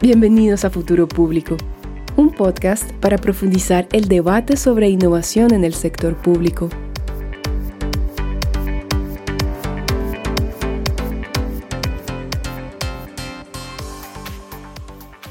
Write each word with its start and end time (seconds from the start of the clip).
Bienvenidos 0.00 0.64
a 0.64 0.70
Futuro 0.70 1.08
Público, 1.08 1.56
un 2.14 2.30
podcast 2.30 2.92
para 3.00 3.18
profundizar 3.18 3.88
el 3.90 4.06
debate 4.06 4.56
sobre 4.56 4.88
innovación 4.88 5.52
en 5.52 5.64
el 5.64 5.74
sector 5.74 6.14
público. 6.14 6.68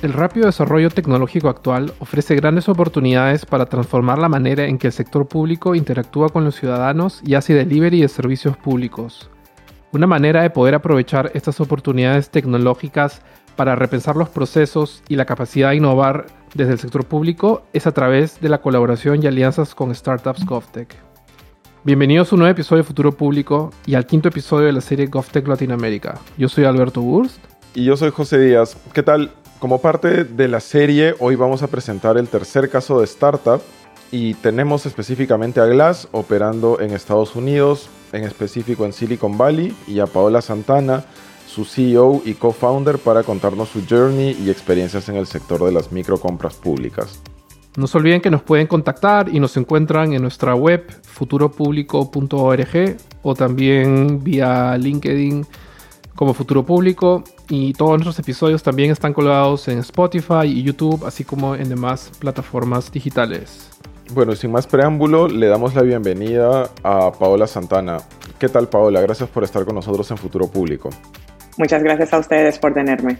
El 0.01 0.11
rápido 0.11 0.47
desarrollo 0.47 0.89
tecnológico 0.89 1.47
actual 1.47 1.93
ofrece 1.99 2.35
grandes 2.35 2.67
oportunidades 2.67 3.45
para 3.45 3.67
transformar 3.67 4.17
la 4.17 4.27
manera 4.27 4.65
en 4.65 4.77
que 4.77 4.87
el 4.87 4.93
sector 4.93 5.29
público 5.29 5.75
interactúa 5.75 6.27
con 6.27 6.43
los 6.43 6.55
ciudadanos 6.55 7.21
y 7.25 7.35
hace 7.35 7.53
delivery 7.53 8.01
de 8.01 8.09
servicios 8.09 8.57
públicos. 8.57 9.29
Una 9.93 10.07
manera 10.07 10.41
de 10.41 10.49
poder 10.49 10.75
aprovechar 10.75 11.31
estas 11.33 11.61
oportunidades 11.61 12.29
tecnológicas 12.29 13.21
para 13.57 13.75
repensar 13.75 14.15
los 14.15 14.29
procesos 14.29 15.03
y 15.09 15.15
la 15.17 15.25
capacidad 15.25 15.71
de 15.71 15.77
innovar 15.77 16.27
desde 16.53 16.73
el 16.73 16.79
sector 16.79 17.05
público 17.05 17.63
es 17.73 17.87
a 17.87 17.91
través 17.91 18.39
de 18.39 18.49
la 18.49 18.61
colaboración 18.61 19.21
y 19.21 19.27
alianzas 19.27 19.75
con 19.75 19.93
startups 19.93 20.45
GovTech. 20.45 20.95
Bienvenidos 21.83 22.31
a 22.31 22.35
un 22.35 22.39
nuevo 22.39 22.51
episodio 22.51 22.83
de 22.83 22.87
Futuro 22.87 23.11
Público 23.11 23.71
y 23.85 23.95
al 23.95 24.05
quinto 24.05 24.29
episodio 24.29 24.67
de 24.67 24.73
la 24.73 24.81
serie 24.81 25.07
GovTech 25.07 25.47
Latinoamérica. 25.47 26.19
Yo 26.37 26.47
soy 26.47 26.65
Alberto 26.65 27.01
Burst. 27.01 27.39
Y 27.73 27.83
yo 27.83 27.97
soy 27.97 28.11
José 28.11 28.39
Díaz. 28.39 28.77
¿Qué 28.93 29.01
tal? 29.01 29.31
Como 29.59 29.81
parte 29.81 30.23
de 30.23 30.47
la 30.47 30.59
serie, 30.59 31.15
hoy 31.19 31.35
vamos 31.35 31.63
a 31.63 31.67
presentar 31.67 32.17
el 32.17 32.27
tercer 32.27 32.69
caso 32.69 32.99
de 32.99 33.05
startup 33.05 33.61
y 34.11 34.35
tenemos 34.35 34.85
específicamente 34.85 35.59
a 35.59 35.65
Glass 35.65 36.07
operando 36.11 36.79
en 36.79 36.91
Estados 36.91 37.35
Unidos, 37.35 37.89
en 38.13 38.23
específico 38.23 38.85
en 38.85 38.93
Silicon 38.93 39.37
Valley, 39.37 39.75
y 39.87 39.99
a 39.99 40.05
Paola 40.05 40.41
Santana, 40.41 41.05
su 41.57 41.65
CEO 41.65 42.21
y 42.23 42.35
co-founder 42.35 42.99
para 42.99 43.23
contarnos 43.23 43.69
su 43.69 43.81
journey 43.89 44.37
y 44.39 44.51
experiencias 44.51 45.09
en 45.09 45.15
el 45.15 45.25
sector 45.25 45.63
de 45.65 45.71
las 45.71 45.91
microcompras 45.91 46.53
públicas. 46.53 47.19
No 47.75 47.87
se 47.87 47.97
olviden 47.97 48.21
que 48.21 48.29
nos 48.29 48.43
pueden 48.43 48.67
contactar 48.67 49.27
y 49.33 49.39
nos 49.39 49.57
encuentran 49.57 50.13
en 50.13 50.21
nuestra 50.21 50.53
web 50.53 50.85
futuropublico.org 51.01 52.97
o 53.23 53.33
también 53.33 54.23
vía 54.23 54.77
LinkedIn 54.77 55.47
como 56.15 56.35
Futuro 56.35 56.63
Público 56.63 57.23
y 57.49 57.73
todos 57.73 57.93
nuestros 57.93 58.19
episodios 58.19 58.61
también 58.61 58.91
están 58.91 59.13
colgados 59.13 59.67
en 59.67 59.79
Spotify 59.79 60.45
y 60.45 60.61
YouTube, 60.61 61.05
así 61.07 61.23
como 61.23 61.55
en 61.55 61.69
demás 61.69 62.11
plataformas 62.19 62.91
digitales. 62.91 63.71
Bueno, 64.13 64.35
sin 64.35 64.51
más 64.51 64.67
preámbulo, 64.67 65.27
le 65.27 65.47
damos 65.47 65.73
la 65.73 65.81
bienvenida 65.81 66.69
a 66.83 67.11
Paola 67.11 67.47
Santana. 67.47 67.97
¿Qué 68.37 68.47
tal, 68.47 68.69
Paola? 68.69 69.01
Gracias 69.01 69.27
por 69.27 69.43
estar 69.43 69.65
con 69.65 69.73
nosotros 69.73 70.09
en 70.11 70.17
Futuro 70.17 70.47
Público. 70.47 70.91
Muchas 71.57 71.83
gracias 71.83 72.13
a 72.13 72.19
ustedes 72.19 72.59
por 72.59 72.73
tenerme. 72.73 73.17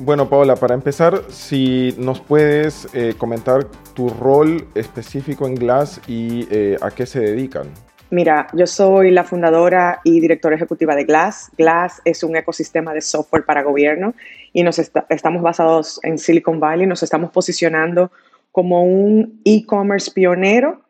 Bueno, 0.00 0.28
Paola, 0.28 0.54
para 0.54 0.74
empezar, 0.74 1.22
si 1.28 1.94
nos 1.98 2.20
puedes 2.20 2.88
eh, 2.94 3.14
comentar 3.18 3.64
tu 3.94 4.08
rol 4.08 4.68
específico 4.74 5.46
en 5.46 5.56
Glass 5.56 6.00
y 6.06 6.46
eh, 6.50 6.76
a 6.80 6.90
qué 6.90 7.04
se 7.04 7.18
dedican. 7.20 7.68
Mira, 8.10 8.46
yo 8.54 8.66
soy 8.66 9.10
la 9.10 9.24
fundadora 9.24 10.00
y 10.04 10.20
directora 10.20 10.56
ejecutiva 10.56 10.94
de 10.94 11.04
Glass. 11.04 11.50
Glass 11.58 12.00
es 12.04 12.22
un 12.22 12.36
ecosistema 12.36 12.94
de 12.94 13.02
software 13.02 13.44
para 13.44 13.62
gobierno 13.62 14.14
y 14.52 14.62
nos 14.62 14.78
estamos 14.78 15.42
basados 15.42 16.00
en 16.02 16.16
Silicon 16.16 16.58
Valley, 16.58 16.86
nos 16.86 17.02
estamos 17.02 17.30
posicionando 17.30 18.10
como 18.52 18.82
un 18.82 19.40
e-commerce 19.44 20.10
pionero 20.10 20.80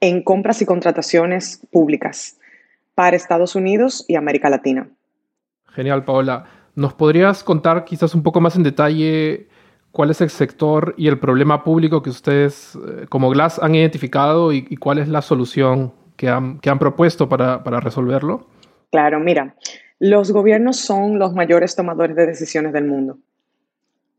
en 0.00 0.22
compras 0.22 0.62
y 0.62 0.66
contrataciones 0.66 1.60
públicas 1.72 2.36
para 2.94 3.16
Estados 3.16 3.56
Unidos 3.56 4.04
y 4.06 4.16
América 4.16 4.48
Latina. 4.48 4.88
Genial, 5.74 6.04
Paola. 6.04 6.44
¿Nos 6.74 6.94
podrías 6.94 7.44
contar 7.44 7.84
quizás 7.84 8.14
un 8.14 8.22
poco 8.22 8.40
más 8.40 8.56
en 8.56 8.62
detalle 8.62 9.48
cuál 9.90 10.10
es 10.10 10.20
el 10.20 10.30
sector 10.30 10.94
y 10.96 11.08
el 11.08 11.18
problema 11.18 11.64
público 11.64 12.02
que 12.02 12.10
ustedes 12.10 12.74
eh, 12.76 13.06
como 13.08 13.30
Glass 13.30 13.58
han 13.62 13.74
identificado 13.74 14.52
y, 14.52 14.76
cuál 14.76 14.98
es 14.98 15.08
la 15.08 15.22
solución 15.22 15.92
que 16.16 16.28
han, 16.28 16.78
propuesto 16.78 17.28
para, 17.28 17.80
resolverlo? 17.80 18.46
Claro, 18.90 19.20
mira, 19.20 19.54
los 19.98 20.32
gobiernos 20.32 20.76
son 20.78 21.18
los 21.18 21.34
mayores 21.34 21.76
tomadores 21.76 22.16
de 22.16 22.26
decisiones 22.26 22.72
del 22.72 22.86
mundo 22.86 23.18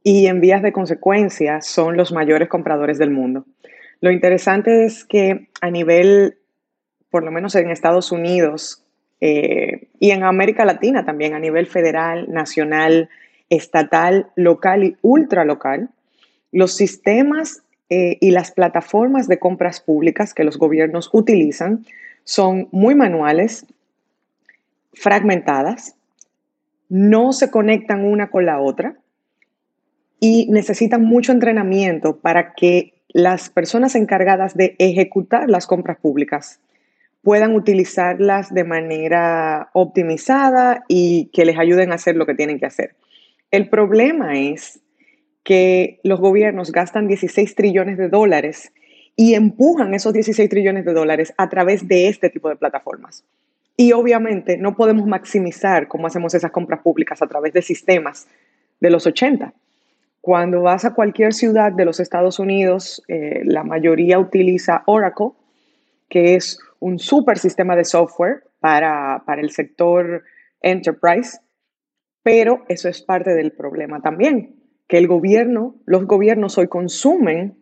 y 0.04 0.28
en 0.28 0.42
vías 0.42 0.62
de 0.62 0.74
consecuencia 0.74 1.62
son 1.62 1.98
los 1.98 2.12
mayores 2.12 2.50
compradores 2.50 2.98
del 2.98 3.12
mundo. 3.12 3.46
Lo 4.02 4.12
interesante 4.12 4.86
es 4.86 5.06
que 5.06 5.48
a 5.62 5.72
nivel, 5.72 6.38
por 7.10 7.24
lo 7.24 7.32
menos 7.32 7.56
en 7.56 7.72
Estados 7.72 8.12
Unidos, 8.12 8.84
eh, 9.22 9.88
y 10.04 10.12
en 10.12 10.24
América 10.26 10.66
Latina 10.66 11.06
también 11.06 11.34
a 11.34 11.40
nivel 11.40 11.66
federal, 11.66 12.30
nacional, 12.30 13.08
estatal, 13.50 14.28
local 14.36 14.84
y 14.84 14.98
ultralocal, 15.02 15.92
los 16.52 16.76
sistemas 16.76 17.64
eh, 17.90 18.18
y 18.20 18.32
las 18.32 18.52
plataformas 18.52 19.30
de 19.30 19.40
compras 19.40 19.80
públicas 19.80 20.34
que 20.34 20.44
los 20.44 20.58
gobiernos 20.58 21.10
utilizan 21.14 21.86
son 22.26 22.68
muy 22.74 22.96
manuales, 22.96 23.66
fragmentadas, 24.92 25.96
no 26.90 27.32
se 27.32 27.50
conectan 27.50 28.04
una 28.04 28.30
con 28.30 28.46
la 28.46 28.60
otra 28.60 28.98
y 30.20 30.48
necesitan 30.52 31.06
mucho 31.06 31.32
entrenamiento 31.32 32.18
para 32.18 32.56
que 32.56 32.94
las 33.08 33.50
personas 33.50 33.96
encargadas 33.96 34.58
de 34.58 34.76
ejecutar 34.80 35.50
las 35.50 35.66
compras 35.66 35.98
públicas 35.98 36.60
puedan 37.24 37.56
utilizarlas 37.56 38.54
de 38.54 38.66
manera 38.66 39.70
optimizada 39.74 40.84
y 40.88 41.30
que 41.34 41.46
les 41.46 41.58
ayuden 41.58 41.92
a 41.92 41.96
hacer 41.96 42.16
lo 42.16 42.26
que 42.26 42.36
tienen 42.36 42.60
que 42.60 42.66
hacer. 42.66 42.96
El 43.50 43.70
problema 43.70 44.38
es 44.38 44.82
que 45.44 46.00
los 46.04 46.20
gobiernos 46.20 46.72
gastan 46.72 47.08
16 47.08 47.56
trillones 47.56 47.98
de 47.98 48.10
dólares 48.10 48.74
y 49.16 49.36
empujan 49.36 49.94
esos 49.94 50.14
16 50.14 50.50
trillones 50.50 50.86
de 50.86 50.94
dólares 50.94 51.34
a 51.38 51.50
través 51.50 51.88
de 51.88 52.10
este 52.10 52.30
tipo 52.30 52.50
de 52.50 52.56
plataformas. 52.56 53.24
Y 53.78 53.94
obviamente 53.94 54.58
no 54.58 54.76
podemos 54.76 55.06
maximizar 55.08 55.88
cómo 55.88 56.08
hacemos 56.08 56.34
esas 56.34 56.52
compras 56.52 56.82
públicas 56.82 57.22
a 57.22 57.28
través 57.28 57.54
de 57.54 57.62
sistemas 57.62 58.28
de 58.80 58.90
los 58.90 59.08
80. 59.08 59.54
Cuando 60.22 60.62
vas 60.62 60.86
a 60.86 60.94
cualquier 60.94 61.34
ciudad 61.34 61.72
de 61.72 61.86
los 61.86 62.00
Estados 62.00 62.40
Unidos, 62.40 63.04
eh, 63.08 63.42
la 63.46 63.64
mayoría 63.64 64.20
utiliza 64.20 64.84
Oracle, 64.86 65.32
que 66.10 66.36
es 66.36 66.60
un 66.84 67.00
super 67.00 67.38
sistema 67.38 67.78
de 67.78 67.86
software 67.86 68.44
para, 68.60 69.24
el 69.38 69.52
sector 69.52 70.22
enterprise, 70.60 71.40
pero 72.24 72.66
eso 72.68 72.90
es 72.90 73.02
parte 73.02 73.34
del 73.34 73.54
problema 73.54 74.02
también, 74.02 74.58
que 74.90 74.98
el 74.98 75.08
gobierno, 75.08 75.78
los 75.86 76.06
gobiernos 76.06 76.58
hoy 76.58 76.68
consumen 76.68 77.58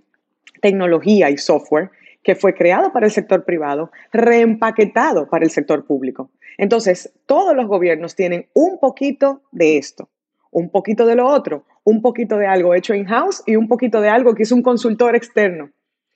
tecnología 0.60 1.30
y 1.30 1.38
software 1.38 1.92
que 2.24 2.34
fue 2.34 2.56
creado 2.56 2.92
para 2.92 3.06
el 3.06 3.12
sector 3.12 3.46
privado, 3.46 3.92
reempaquetado 4.12 5.30
para 5.30 5.46
el 5.46 5.52
sector 5.52 5.86
público. 5.86 6.32
Entonces, 6.58 7.14
todos 7.28 7.56
los 7.56 7.68
gobiernos 7.68 8.16
tienen 8.16 8.48
un 8.56 8.80
poquito 8.80 9.44
de 9.52 9.78
esto, 9.78 10.10
un 10.50 10.72
poquito 10.72 11.06
de 11.06 11.16
lo 11.16 11.28
otro, 11.28 11.66
un 11.84 12.02
poquito 12.02 12.38
de 12.38 12.48
algo 12.48 12.74
hecho 12.74 12.96
in-house 12.96 13.44
y 13.46 13.56
un 13.56 13.68
poquito 13.68 14.02
de 14.02 14.10
algo 14.10 14.34
que 14.34 14.44
es 14.44 14.52
un 14.52 14.64
consultor 14.64 15.16
externo. 15.16 15.70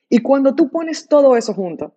Y 0.10 0.24
cuando 0.24 0.56
tú 0.56 0.72
pones 0.72 1.08
todo 1.08 1.38
eso 1.38 1.54
junto, 1.54 1.94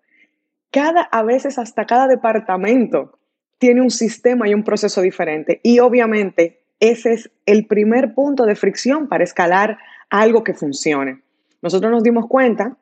cada, 0.70 1.02
a 1.02 1.22
veces 1.22 1.58
hasta 1.58 1.86
cada 1.86 2.06
departamento 2.06 3.18
tiene 3.58 3.82
un 3.82 3.90
sistema 3.90 4.48
y 4.48 4.54
un 4.54 4.64
proceso 4.64 5.00
diferente. 5.02 5.60
Y 5.62 5.80
obviamente 5.80 6.60
ese 6.80 7.12
es 7.12 7.30
el 7.46 7.66
primer 7.66 8.14
punto 8.14 8.46
de 8.46 8.54
fricción 8.54 9.08
para 9.08 9.24
escalar 9.24 9.78
algo 10.10 10.44
que 10.44 10.54
funcione. 10.54 11.22
Nosotros 11.60 11.90
nos 11.90 12.04
dimos 12.04 12.26
cuenta, 12.28 12.76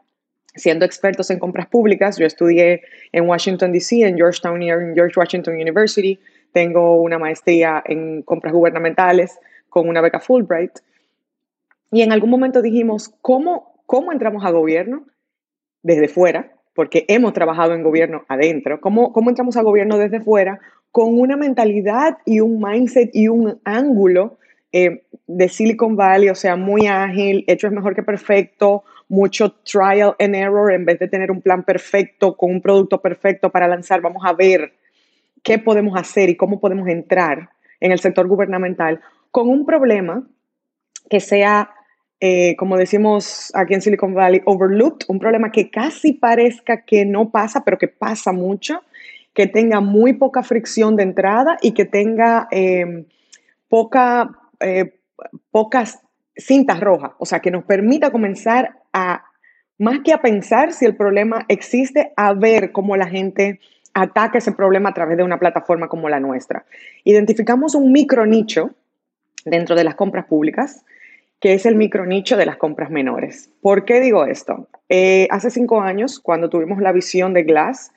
siendo 0.55 0.85
expertos 0.85 1.31
en 1.31 1.39
compras 1.39 1.67
públicas, 1.69 2.19
yo 2.19 2.27
estudié 2.27 2.83
en 3.13 3.27
Washington, 3.27 3.73
D.C., 3.73 4.03
en 4.03 4.17
Georgetown, 4.17 4.63
en 4.63 4.95
George 4.95 5.19
Washington 5.19 5.55
University, 5.55 6.19
tengo 6.53 7.01
una 7.01 7.19
maestría 7.19 7.83
en 7.87 8.23
compras 8.23 8.53
gubernamentales 8.53 9.39
con 9.69 9.89
una 9.89 10.01
beca 10.01 10.21
Fulbright. 10.21 10.79
Y 11.91 12.03
en 12.03 12.13
algún 12.13 12.31
momento 12.31 12.63
dijimos, 12.63 13.15
¿cómo, 13.23 13.83
cómo 13.87 14.13
entramos 14.13 14.45
a 14.45 14.51
gobierno 14.51 15.07
desde 15.83 16.09
fuera? 16.09 16.56
Porque 16.77 17.07
hemos 17.09 17.33
trabajado 17.33 17.75
en 17.75 17.83
gobierno 17.83 18.25
adentro, 18.29 18.81
¿cómo, 18.81 19.13
cómo 19.13 19.31
entramos 19.31 19.57
a 19.57 19.63
gobierno 19.63 19.99
desde 19.99 20.21
fuera 20.21 20.61
con 20.93 21.19
una 21.19 21.37
mentalidad 21.37 22.19
y 22.25 22.41
un 22.41 22.63
mindset 22.63 23.11
y 23.15 23.29
un 23.29 23.59
ángulo 23.65 24.39
eh, 24.73 25.03
de 25.27 25.49
Silicon 25.49 25.97
Valley, 25.97 26.29
o 26.29 26.35
sea, 26.35 26.55
muy 26.55 26.87
ágil, 26.87 27.45
hecho 27.49 27.67
es 27.67 27.73
mejor 27.73 27.95
que 27.95 28.03
perfecto, 28.03 28.85
mucho 29.09 29.53
trial 29.53 30.15
and 30.21 30.35
error 30.35 30.73
en 30.73 30.85
vez 30.85 30.99
de 30.99 31.09
tener 31.09 31.31
un 31.31 31.41
plan 31.41 31.65
perfecto 31.65 32.37
con 32.37 32.51
un 32.51 32.61
producto 32.61 33.01
perfecto 33.01 33.51
para 33.51 33.67
lanzar, 33.67 34.01
vamos 34.01 34.23
a 34.25 34.35
ver 34.35 34.75
qué 35.43 35.59
podemos 35.59 35.99
hacer 35.99 36.29
y 36.29 36.37
cómo 36.37 36.61
podemos 36.61 36.89
entrar 36.89 37.51
en 37.81 37.93
el 37.93 38.01
sector 38.01 38.27
gubernamental 38.27 39.01
con 39.31 39.49
un 39.49 39.65
problema 39.65 40.27
que 41.09 41.21
sea 41.21 41.71
eh, 42.21 42.57
como 42.57 42.77
decimos 42.77 43.53
aquí 43.55 43.75
en 43.75 43.83
Silicon 43.83 44.15
Valley, 44.15 44.41
overlooked, 44.47 45.07
un 45.09 45.19
problema 45.19 45.53
que 45.53 45.71
casi 45.71 46.15
parezca 46.15 46.83
que 46.83 47.05
no 47.05 47.31
pasa, 47.31 47.63
pero 47.65 47.77
que 47.79 47.89
pasa 47.89 48.33
mucho, 48.33 48.81
que 49.35 49.47
tenga 49.47 49.81
muy 49.81 50.15
poca 50.15 50.43
fricción 50.43 50.97
de 50.97 51.03
entrada 51.03 51.59
y 51.61 51.73
que 51.73 51.85
tenga 51.85 52.49
em, 52.51 53.05
poca, 53.69 54.31
eh, 54.61 54.95
pocas 55.51 56.01
cinta 56.35 56.75
roja, 56.75 57.15
o 57.19 57.27
sea, 57.27 57.41
que 57.41 57.51
nos 57.51 57.65
permita 57.65 58.11
comenzar 58.11 58.79
a, 58.95 59.25
más 59.79 60.01
que 60.01 60.15
a 60.15 60.23
pensar 60.23 60.73
si 60.73 60.87
el 60.87 60.97
problema 60.97 61.45
existe, 61.49 62.13
a 62.17 62.33
ver 62.33 62.73
cómo 62.73 62.97
la 62.97 63.09
gente 63.09 63.61
ataca 63.93 64.39
ese 64.39 64.53
problema 64.53 64.91
a 64.91 64.95
través 64.95 65.17
de 65.17 65.23
una 65.23 65.39
plataforma 65.39 65.89
como 65.89 66.09
la 66.09 66.21
nuestra. 66.21 66.65
Identificamos 67.05 67.75
un 67.75 67.93
micro 67.93 68.27
nicho 68.27 68.71
dentro 69.45 69.75
de 69.75 69.85
las 69.85 69.95
compras 69.95 70.27
públicas, 70.27 70.85
que 71.41 71.55
es 71.55 71.67
el 71.67 71.77
micro 71.77 72.07
nicho 72.07 72.37
de 72.37 72.47
las 72.47 72.57
compras 72.57 72.91
menores. 72.91 73.51
¿Por 73.61 73.85
qué 73.85 74.01
digo 74.01 74.25
esto? 74.25 74.69
Eh, 74.89 75.29
hace 75.31 75.51
cinco 75.51 75.81
años, 75.81 76.21
cuando 76.21 76.49
tuvimos 76.49 76.81
la 76.81 76.93
visión 76.93 77.35
de 77.35 77.43
Glass, 77.43 77.93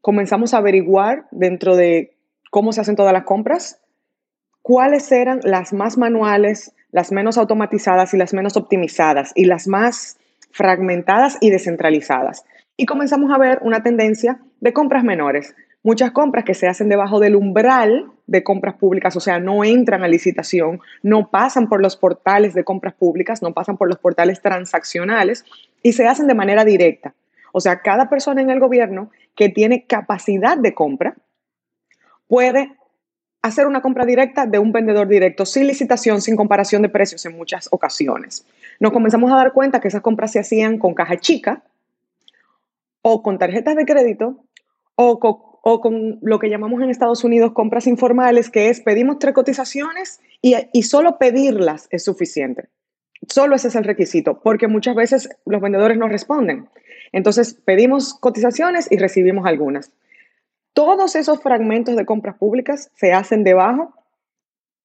comenzamos 0.00 0.54
a 0.54 0.58
averiguar 0.58 1.26
dentro 1.30 1.76
de 1.76 2.14
cómo 2.50 2.72
se 2.72 2.80
hacen 2.80 2.96
todas 2.96 3.12
las 3.12 3.24
compras, 3.24 3.80
cuáles 4.62 5.10
eran 5.10 5.40
las 5.42 5.72
más 5.72 5.98
manuales, 5.98 6.74
las 6.92 7.12
menos 7.12 7.38
automatizadas 7.38 8.14
y 8.14 8.16
las 8.16 8.34
menos 8.34 8.56
optimizadas 8.56 9.32
y 9.34 9.44
las 9.44 9.66
más 9.66 10.18
fragmentadas 10.50 11.38
y 11.40 11.50
descentralizadas. 11.50 12.44
Y 12.76 12.86
comenzamos 12.86 13.32
a 13.32 13.38
ver 13.38 13.58
una 13.62 13.82
tendencia 13.82 14.40
de 14.60 14.72
compras 14.72 15.04
menores. 15.04 15.54
Muchas 15.82 16.10
compras 16.10 16.44
que 16.44 16.54
se 16.54 16.66
hacen 16.66 16.88
debajo 16.88 17.20
del 17.20 17.36
umbral 17.36 18.10
de 18.30 18.44
compras 18.44 18.76
públicas, 18.76 19.16
o 19.16 19.20
sea, 19.20 19.40
no 19.40 19.64
entran 19.64 20.04
a 20.04 20.08
licitación, 20.08 20.80
no 21.02 21.30
pasan 21.30 21.68
por 21.68 21.82
los 21.82 21.96
portales 21.96 22.54
de 22.54 22.62
compras 22.62 22.94
públicas, 22.94 23.42
no 23.42 23.52
pasan 23.52 23.76
por 23.76 23.88
los 23.88 23.98
portales 23.98 24.40
transaccionales 24.40 25.44
y 25.82 25.94
se 25.94 26.06
hacen 26.06 26.28
de 26.28 26.34
manera 26.34 26.64
directa. 26.64 27.12
O 27.52 27.60
sea, 27.60 27.80
cada 27.80 28.08
persona 28.08 28.40
en 28.40 28.50
el 28.50 28.60
gobierno 28.60 29.10
que 29.34 29.48
tiene 29.48 29.84
capacidad 29.84 30.56
de 30.56 30.74
compra 30.74 31.16
puede 32.28 32.76
hacer 33.42 33.66
una 33.66 33.82
compra 33.82 34.04
directa 34.04 34.46
de 34.46 34.60
un 34.60 34.70
vendedor 34.70 35.08
directo, 35.08 35.44
sin 35.44 35.66
licitación, 35.66 36.22
sin 36.22 36.36
comparación 36.36 36.82
de 36.82 36.88
precios 36.88 37.26
en 37.26 37.36
muchas 37.36 37.68
ocasiones. 37.72 38.46
Nos 38.78 38.92
comenzamos 38.92 39.32
a 39.32 39.36
dar 39.36 39.52
cuenta 39.52 39.80
que 39.80 39.88
esas 39.88 40.02
compras 40.02 40.30
se 40.30 40.38
hacían 40.38 40.78
con 40.78 40.94
caja 40.94 41.16
chica 41.16 41.64
o 43.02 43.24
con 43.24 43.38
tarjetas 43.38 43.74
de 43.74 43.86
crédito 43.86 44.36
o 44.94 45.18
con, 45.18 45.49
lo 46.22 46.38
que 46.38 46.48
llamamos 46.48 46.82
en 46.82 46.90
Estados 46.90 47.24
Unidos 47.24 47.52
compras 47.52 47.86
informales, 47.86 48.50
que 48.50 48.68
es 48.68 48.80
pedimos 48.80 49.18
tres 49.18 49.34
cotizaciones 49.34 50.20
y, 50.40 50.54
y 50.72 50.82
solo 50.84 51.18
pedirlas 51.18 51.88
es 51.90 52.04
suficiente. 52.04 52.68
Solo 53.28 53.56
ese 53.56 53.68
es 53.68 53.74
el 53.76 53.84
requisito, 53.84 54.40
porque 54.40 54.68
muchas 54.68 54.94
veces 54.94 55.28
los 55.44 55.60
vendedores 55.60 55.98
no 55.98 56.08
responden. 56.08 56.68
Entonces 57.12 57.54
pedimos 57.64 58.14
cotizaciones 58.14 58.90
y 58.90 58.96
recibimos 58.96 59.46
algunas. 59.46 59.92
Todos 60.72 61.16
esos 61.16 61.42
fragmentos 61.42 61.96
de 61.96 62.06
compras 62.06 62.36
públicas 62.36 62.90
se 62.94 63.12
hacen 63.12 63.44
debajo 63.44 63.92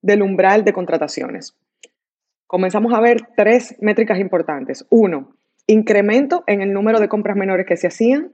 del 0.01 0.21
umbral 0.21 0.65
de 0.65 0.73
contrataciones. 0.73 1.55
Comenzamos 2.47 2.93
a 2.93 2.99
ver 2.99 3.27
tres 3.35 3.75
métricas 3.79 4.19
importantes. 4.19 4.85
Uno, 4.89 5.35
incremento 5.67 6.43
en 6.47 6.61
el 6.61 6.73
número 6.73 6.99
de 6.99 7.09
compras 7.09 7.37
menores 7.37 7.65
que 7.65 7.77
se 7.77 7.87
hacían. 7.87 8.33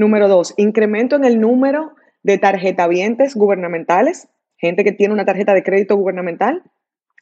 Número 0.00 0.28
dos, 0.28 0.54
incremento 0.56 1.14
en 1.14 1.24
el 1.26 1.42
número 1.42 1.94
de 2.22 2.38
tarjetavientes 2.38 3.34
gubernamentales, 3.34 4.30
gente 4.56 4.82
que 4.82 4.92
tiene 4.92 5.12
una 5.12 5.26
tarjeta 5.26 5.52
de 5.52 5.62
crédito 5.62 5.94
gubernamental. 5.94 6.62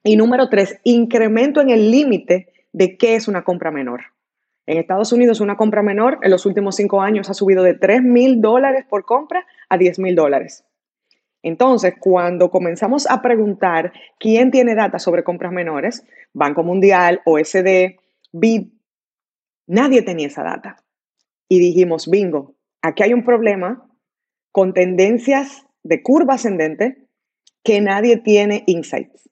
Y 0.05 0.15
número 0.15 0.49
tres, 0.49 0.79
incremento 0.85 1.61
en 1.61 1.71
el 1.71 1.91
límite 1.91 2.53
de 2.73 2.97
qué 2.97 3.17
es 3.17 3.27
una 3.27 3.43
compra 3.43 3.73
menor. 3.73 4.03
En 4.65 4.79
Estados 4.79 5.13
Unidos, 5.13 5.41
una 5.41 5.57
compra 5.57 5.83
menor 5.83 6.21
en 6.23 6.31
los 6.31 6.47
últimos 6.47 6.77
cinco 6.77 7.01
años 7.01 7.29
ha 7.29 7.35
subido 7.35 7.65
de 7.65 7.75
3 7.75 8.01
mil 8.05 8.41
dólares 8.41 8.85
por 8.89 9.05
compra 9.05 9.45
a 9.69 9.77
10 9.77 9.99
mil 9.99 10.15
dólares. 10.15 10.65
Entonces, 11.43 11.95
cuando 11.99 12.49
comenzamos 12.49 13.11
a 13.11 13.23
preguntar 13.23 13.93
quién 14.21 14.53
tiene 14.53 14.77
data 14.77 15.01
sobre 15.01 15.25
compras 15.25 15.51
menores, 15.51 16.07
Banco 16.33 16.63
Mundial, 16.63 17.23
OSD, 17.25 17.97
BID, 18.31 18.69
nadie 19.67 20.03
tenía 20.03 20.29
esa 20.29 20.45
data. 20.45 20.77
Y 21.49 21.59
dijimos, 21.59 22.09
bingo, 22.09 22.55
aquí 22.83 23.03
hay 23.03 23.13
un 23.13 23.25
problema 23.25 23.89
con 24.53 24.75
tendencias 24.75 25.67
de 25.83 26.03
curva 26.03 26.35
ascendente 26.35 27.09
que 27.63 27.81
nadie 27.81 28.17
tiene 28.17 28.65
insights. 28.67 29.29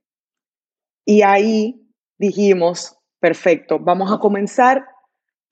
Y 1.04 1.22
ahí 1.22 1.86
dijimos, 2.18 2.98
perfecto, 3.20 3.78
vamos 3.78 4.12
a 4.12 4.18
comenzar 4.18 4.86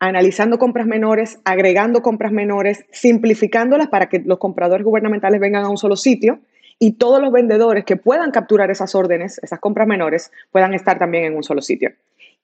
analizando 0.01 0.59
compras 0.59 0.87
menores, 0.87 1.41
agregando 1.45 2.03
compras 2.03 2.33
menores, 2.33 2.85
simplificándolas 2.93 3.89
para 3.89 4.09
que 4.09 4.19
los 4.19 4.39
compradores 4.39 4.85
gubernamentales 4.85 5.41
vengan 5.41 5.65
a 5.65 5.71
un 5.71 5.79
solo 5.79 5.97
sitio 5.97 6.41
y 6.79 6.93
todos 6.99 7.23
los 7.23 7.33
vendedores 7.33 7.85
que 7.85 7.97
puedan 7.97 8.31
capturar 8.31 8.71
esas 8.71 8.95
órdenes, 8.95 9.39
esas 9.43 9.61
compras 9.61 9.87
menores, 9.87 10.33
puedan 10.51 10.75
estar 10.75 10.99
también 10.99 11.25
en 11.25 11.37
un 11.37 11.43
solo 11.43 11.63
sitio. 11.63 11.93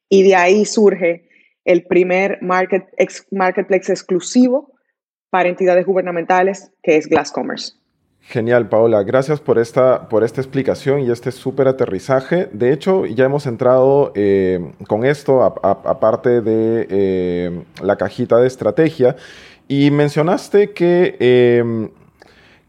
Y 0.08 0.23
de 0.23 0.37
ahí 0.37 0.64
surge 0.64 1.29
el 1.64 1.85
primer 1.85 2.38
market, 2.41 2.88
marketplace 3.31 3.93
exclusivo 3.93 4.73
para 5.31 5.49
entidades 5.49 5.87
gubernamentales, 5.87 6.73
que 6.82 6.97
es 6.97 7.09
Glass 7.09 7.32
Commerce. 7.32 7.81
Genial, 8.23 8.69
Paola. 8.69 9.03
Gracias 9.03 9.41
por 9.41 9.59
esta, 9.59 10.09
por 10.09 10.23
esta 10.23 10.41
explicación 10.41 11.00
y 11.00 11.11
este 11.11 11.32
súper 11.32 11.67
aterrizaje. 11.67 12.49
De 12.53 12.73
hecho, 12.73 13.06
ya 13.06 13.25
hemos 13.25 13.47
entrado 13.47 14.12
eh, 14.15 14.73
con 14.87 15.05
esto, 15.05 15.43
aparte 15.43 16.41
de 16.41 16.87
eh, 16.91 17.65
la 17.82 17.97
cajita 17.97 18.37
de 18.37 18.47
estrategia, 18.47 19.17
y 19.67 19.91
mencionaste 19.91 20.71
que, 20.71 21.17
em, 21.19 21.91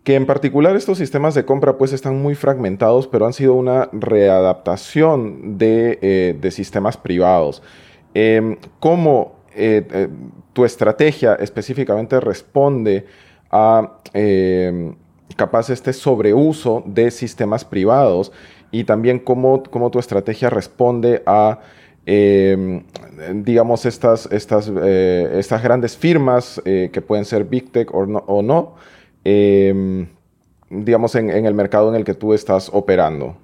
que 0.03 0.15
en 0.15 0.25
particular 0.25 0.75
estos 0.75 0.97
sistemas 0.97 1.35
de 1.35 1.45
compra 1.45 1.77
pues 1.77 1.93
están 1.93 2.19
muy 2.19 2.33
fragmentados, 2.33 3.07
pero 3.07 3.25
han 3.25 3.33
sido 3.33 3.53
una 3.53 3.89
readaptación 3.91 5.57
de, 5.57 5.99
eh, 6.01 6.51
sistemas 6.51 6.97
privados. 6.97 7.61
¿Cómo 8.79 9.35
tu 10.53 10.65
estrategia 10.65 11.36
específicamente 11.36 12.19
responde 12.19 13.06
a 13.50 14.00
em, 14.13 14.94
capaz 15.36 15.69
este 15.69 15.94
sobreuso 15.94 16.83
de 16.86 17.12
sistemas 17.12 17.65
privados 17.65 18.31
y 18.71 18.83
también 18.83 19.19
cómo, 19.19 19.63
cómo 19.63 19.89
tu 19.92 20.00
estrategia 20.00 20.50
responde 20.50 21.21
a, 21.25 21.59
em, 22.06 22.83
digamos, 23.36 23.86
estas, 23.86 24.30
estas, 24.31 24.71
eh, 24.83 25.31
estas 25.36 25.62
grandes 25.63 25.98
firmas 25.98 26.62
eh, 26.65 26.89
que 26.92 27.01
pueden 27.01 27.25
ser 27.25 27.44
Big 27.45 27.71
Tech 27.71 27.89
o 27.94 28.42
no, 28.42 28.75
em, 29.24 30.07
digamos, 30.69 31.15
en 31.15 31.45
el 31.45 31.53
mercado 31.53 31.89
en 31.89 31.95
el 31.95 32.06
que 32.06 32.13
tú 32.13 32.33
estás 32.33 32.69
operando. 32.74 33.36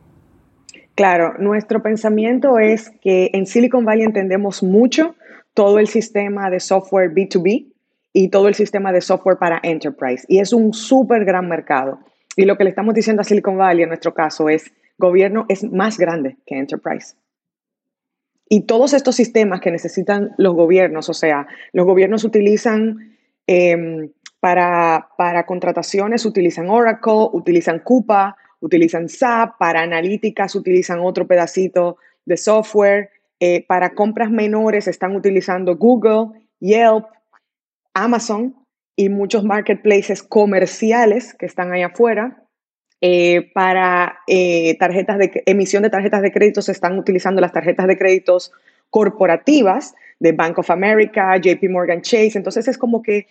Claro, 0.97 1.35
nuestro 1.37 1.83
pensamiento 1.83 2.57
es 2.57 2.89
que 3.03 3.29
en 3.33 3.45
Silicon 3.45 3.85
Valley 3.85 4.03
entendemos 4.03 4.63
mucho 4.63 5.13
todo 5.57 5.79
el 5.79 5.87
sistema 5.87 6.51
de 6.51 6.59
software 6.59 7.11
B2B, 7.11 7.65
y 8.13 8.29
todo 8.29 8.47
el 8.47 8.55
sistema 8.55 8.91
de 8.91 9.01
software 9.01 9.37
para 9.37 9.59
enterprise. 9.61 10.25
Y 10.27 10.39
es 10.39 10.51
un 10.51 10.73
súper 10.73 11.23
gran 11.23 11.47
mercado. 11.47 11.99
Y 12.35 12.45
lo 12.45 12.57
que 12.57 12.63
le 12.63 12.71
estamos 12.71 12.95
diciendo 12.95 13.21
a 13.21 13.23
Silicon 13.23 13.57
Valley 13.57 13.83
en 13.83 13.89
nuestro 13.89 14.15
caso 14.15 14.49
es, 14.49 14.71
gobierno 14.97 15.45
es 15.49 15.63
más 15.63 15.99
grande 15.99 16.35
que 16.47 16.57
enterprise. 16.57 17.15
Y 18.49 18.61
todos 18.61 18.93
estos 18.93 19.15
sistemas 19.15 19.61
que 19.61 19.69
necesitan 19.69 20.31
los 20.37 20.55
gobiernos, 20.55 21.09
o 21.09 21.13
sea, 21.13 21.45
los 21.73 21.85
gobiernos 21.85 22.23
utilizan 22.23 23.17
em, 23.45 24.09
para, 24.39 25.09
para 25.15 25.45
contrataciones, 25.45 26.25
utilizan 26.25 26.71
Oracle, 26.71 27.29
utilizan 27.33 27.81
Coupa, 27.81 28.35
utilizan 28.61 29.09
SAP, 29.09 29.59
para 29.59 29.81
analíticas 29.81 30.55
utilizan 30.55 31.01
otro 31.01 31.27
pedacito 31.27 31.97
de 32.25 32.35
software, 32.35 33.11
eh, 33.39 33.65
para 33.67 33.93
compras 33.93 34.31
menores 34.31 34.87
están 34.87 35.15
utilizando 35.15 35.77
Google, 35.77 36.39
Yelp, 36.59 37.05
Amazon 37.93 38.55
y 38.95 39.09
muchos 39.09 39.43
marketplaces 39.43 40.23
comerciales 40.23 41.33
que 41.33 41.45
están 41.45 41.71
ahí 41.71 41.83
afuera. 41.83 42.43
Eh, 42.99 43.51
para 43.53 44.19
eh, 44.25 44.75
tarjetas 44.79 45.19
de 45.19 45.43
emisión 45.45 45.83
de 45.83 45.91
tarjetas 45.91 46.23
de 46.23 46.31
crédito 46.31 46.63
se 46.63 46.71
están 46.71 46.97
utilizando 46.97 47.41
las 47.41 47.51
tarjetas 47.51 47.85
de 47.85 47.95
créditos 47.95 48.51
corporativas 48.89 49.93
de 50.19 50.31
Bank 50.31 50.57
of 50.57 50.71
America, 50.71 51.37
JP 51.37 51.69
Morgan 51.69 52.01
Chase. 52.01 52.33
Entonces 52.35 52.67
es 52.67 52.77
como 52.77 53.03
que 53.03 53.27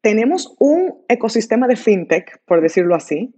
tenemos 0.00 0.56
un 0.58 1.04
ecosistema 1.08 1.68
de 1.68 1.76
fintech, 1.76 2.40
por 2.44 2.60
decirlo 2.60 2.96
así, 2.96 3.34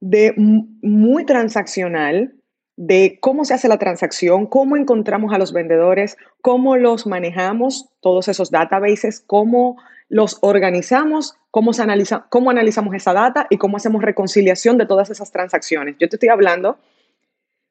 de 0.00 0.34
muy 0.36 1.24
transaccional, 1.24 2.34
de 2.76 3.18
cómo 3.20 3.44
se 3.44 3.54
hace 3.54 3.68
la 3.68 3.78
transacción, 3.78 4.46
cómo 4.46 4.76
encontramos 4.76 5.32
a 5.32 5.38
los 5.38 5.52
vendedores, 5.52 6.16
cómo 6.40 6.76
los 6.76 7.06
manejamos, 7.06 7.88
todos 8.00 8.28
esos 8.28 8.50
databases, 8.50 9.20
cómo 9.20 9.76
los 10.08 10.38
organizamos, 10.42 11.36
cómo, 11.50 11.72
se 11.72 11.82
analiza, 11.82 12.26
cómo 12.30 12.50
analizamos 12.50 12.94
esa 12.94 13.12
data 13.12 13.46
y 13.48 13.58
cómo 13.58 13.76
hacemos 13.76 14.02
reconciliación 14.02 14.76
de 14.76 14.86
todas 14.86 15.10
esas 15.10 15.30
transacciones. 15.30 15.96
Yo 15.98 16.08
te 16.08 16.16
estoy 16.16 16.28
hablando 16.28 16.78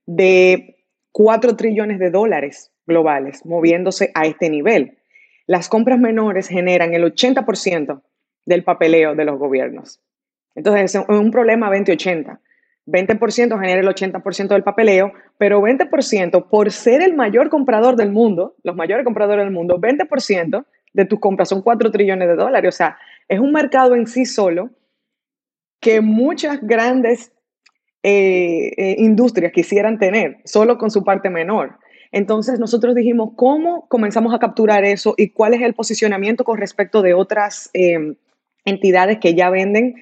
de 0.06 0.78
4 1.12 1.56
trillones 1.56 2.00
de 2.00 2.10
dólares 2.10 2.72
globales 2.86 3.46
moviéndose 3.46 4.12
a 4.16 4.26
este 4.26 4.50
nivel. 4.50 4.98
Las 5.48 5.68
compras 5.68 6.00
menores 6.00 6.48
generan 6.48 6.94
el 6.94 7.04
80% 7.04 8.02
del 8.46 8.64
papeleo 8.64 9.16
de 9.16 9.26
los 9.26 9.38
gobiernos. 9.38 10.00
Entonces, 10.56 10.96
es 10.96 11.06
un 11.08 11.32
problema 11.32 11.68
2080 11.68 12.40
20% 12.86 13.60
genera 13.60 13.80
el 13.80 13.88
80% 13.88 14.48
del 14.50 14.64
papeleo, 14.64 15.14
pero 15.38 15.62
20% 15.62 16.50
por 16.50 16.72
ser 16.72 17.02
el 17.02 17.14
mayor 17.14 17.50
comprador 17.50 17.96
del 17.96 18.12
mundo, 18.12 18.56
los 18.64 18.76
mayores 18.76 19.06
compradores 19.06 19.46
del 19.46 19.54
mundo, 19.54 19.80
20% 19.80 20.66
de 20.94 21.06
tus 21.06 21.20
compras 21.20 21.50
son 21.50 21.62
4 21.62 21.92
trillones 21.92 22.28
de 22.28 22.36
dólares. 22.36 22.74
O 22.74 22.78
sea, 22.78 22.98
es 23.28 23.40
un 23.40 23.52
mercado 23.52 23.96
en 23.96 24.08
sí 24.08 24.26
solo 24.26 24.70
que 25.80 26.02
muchas 26.02 26.62
grandes 26.62 27.32
eh, 28.04 28.72
eh, 28.78 28.96
industrias 29.00 29.52
quisieran 29.54 29.98
tener, 29.98 30.38
solo 30.46 30.78
con 30.78 30.92
su 30.92 31.04
parte 31.04 31.30
menor. 31.30 31.80
Entonces 32.12 32.60
nosotros 32.60 32.96
dijimos, 32.96 33.32
¿cómo 33.36 33.88
comenzamos 33.88 34.34
a 34.34 34.40
capturar 34.40 34.86
eso 34.86 35.16
y 35.18 35.30
cuál 35.30 35.54
es 35.54 35.62
el 35.62 35.74
posicionamiento 35.74 36.44
con 36.44 36.58
respecto 36.58 37.02
de 37.02 37.14
otras 37.14 37.70
eh, 37.74 38.16
entidades 38.66 39.18
que 39.20 39.34
ya 39.34 39.50
venden 39.50 39.96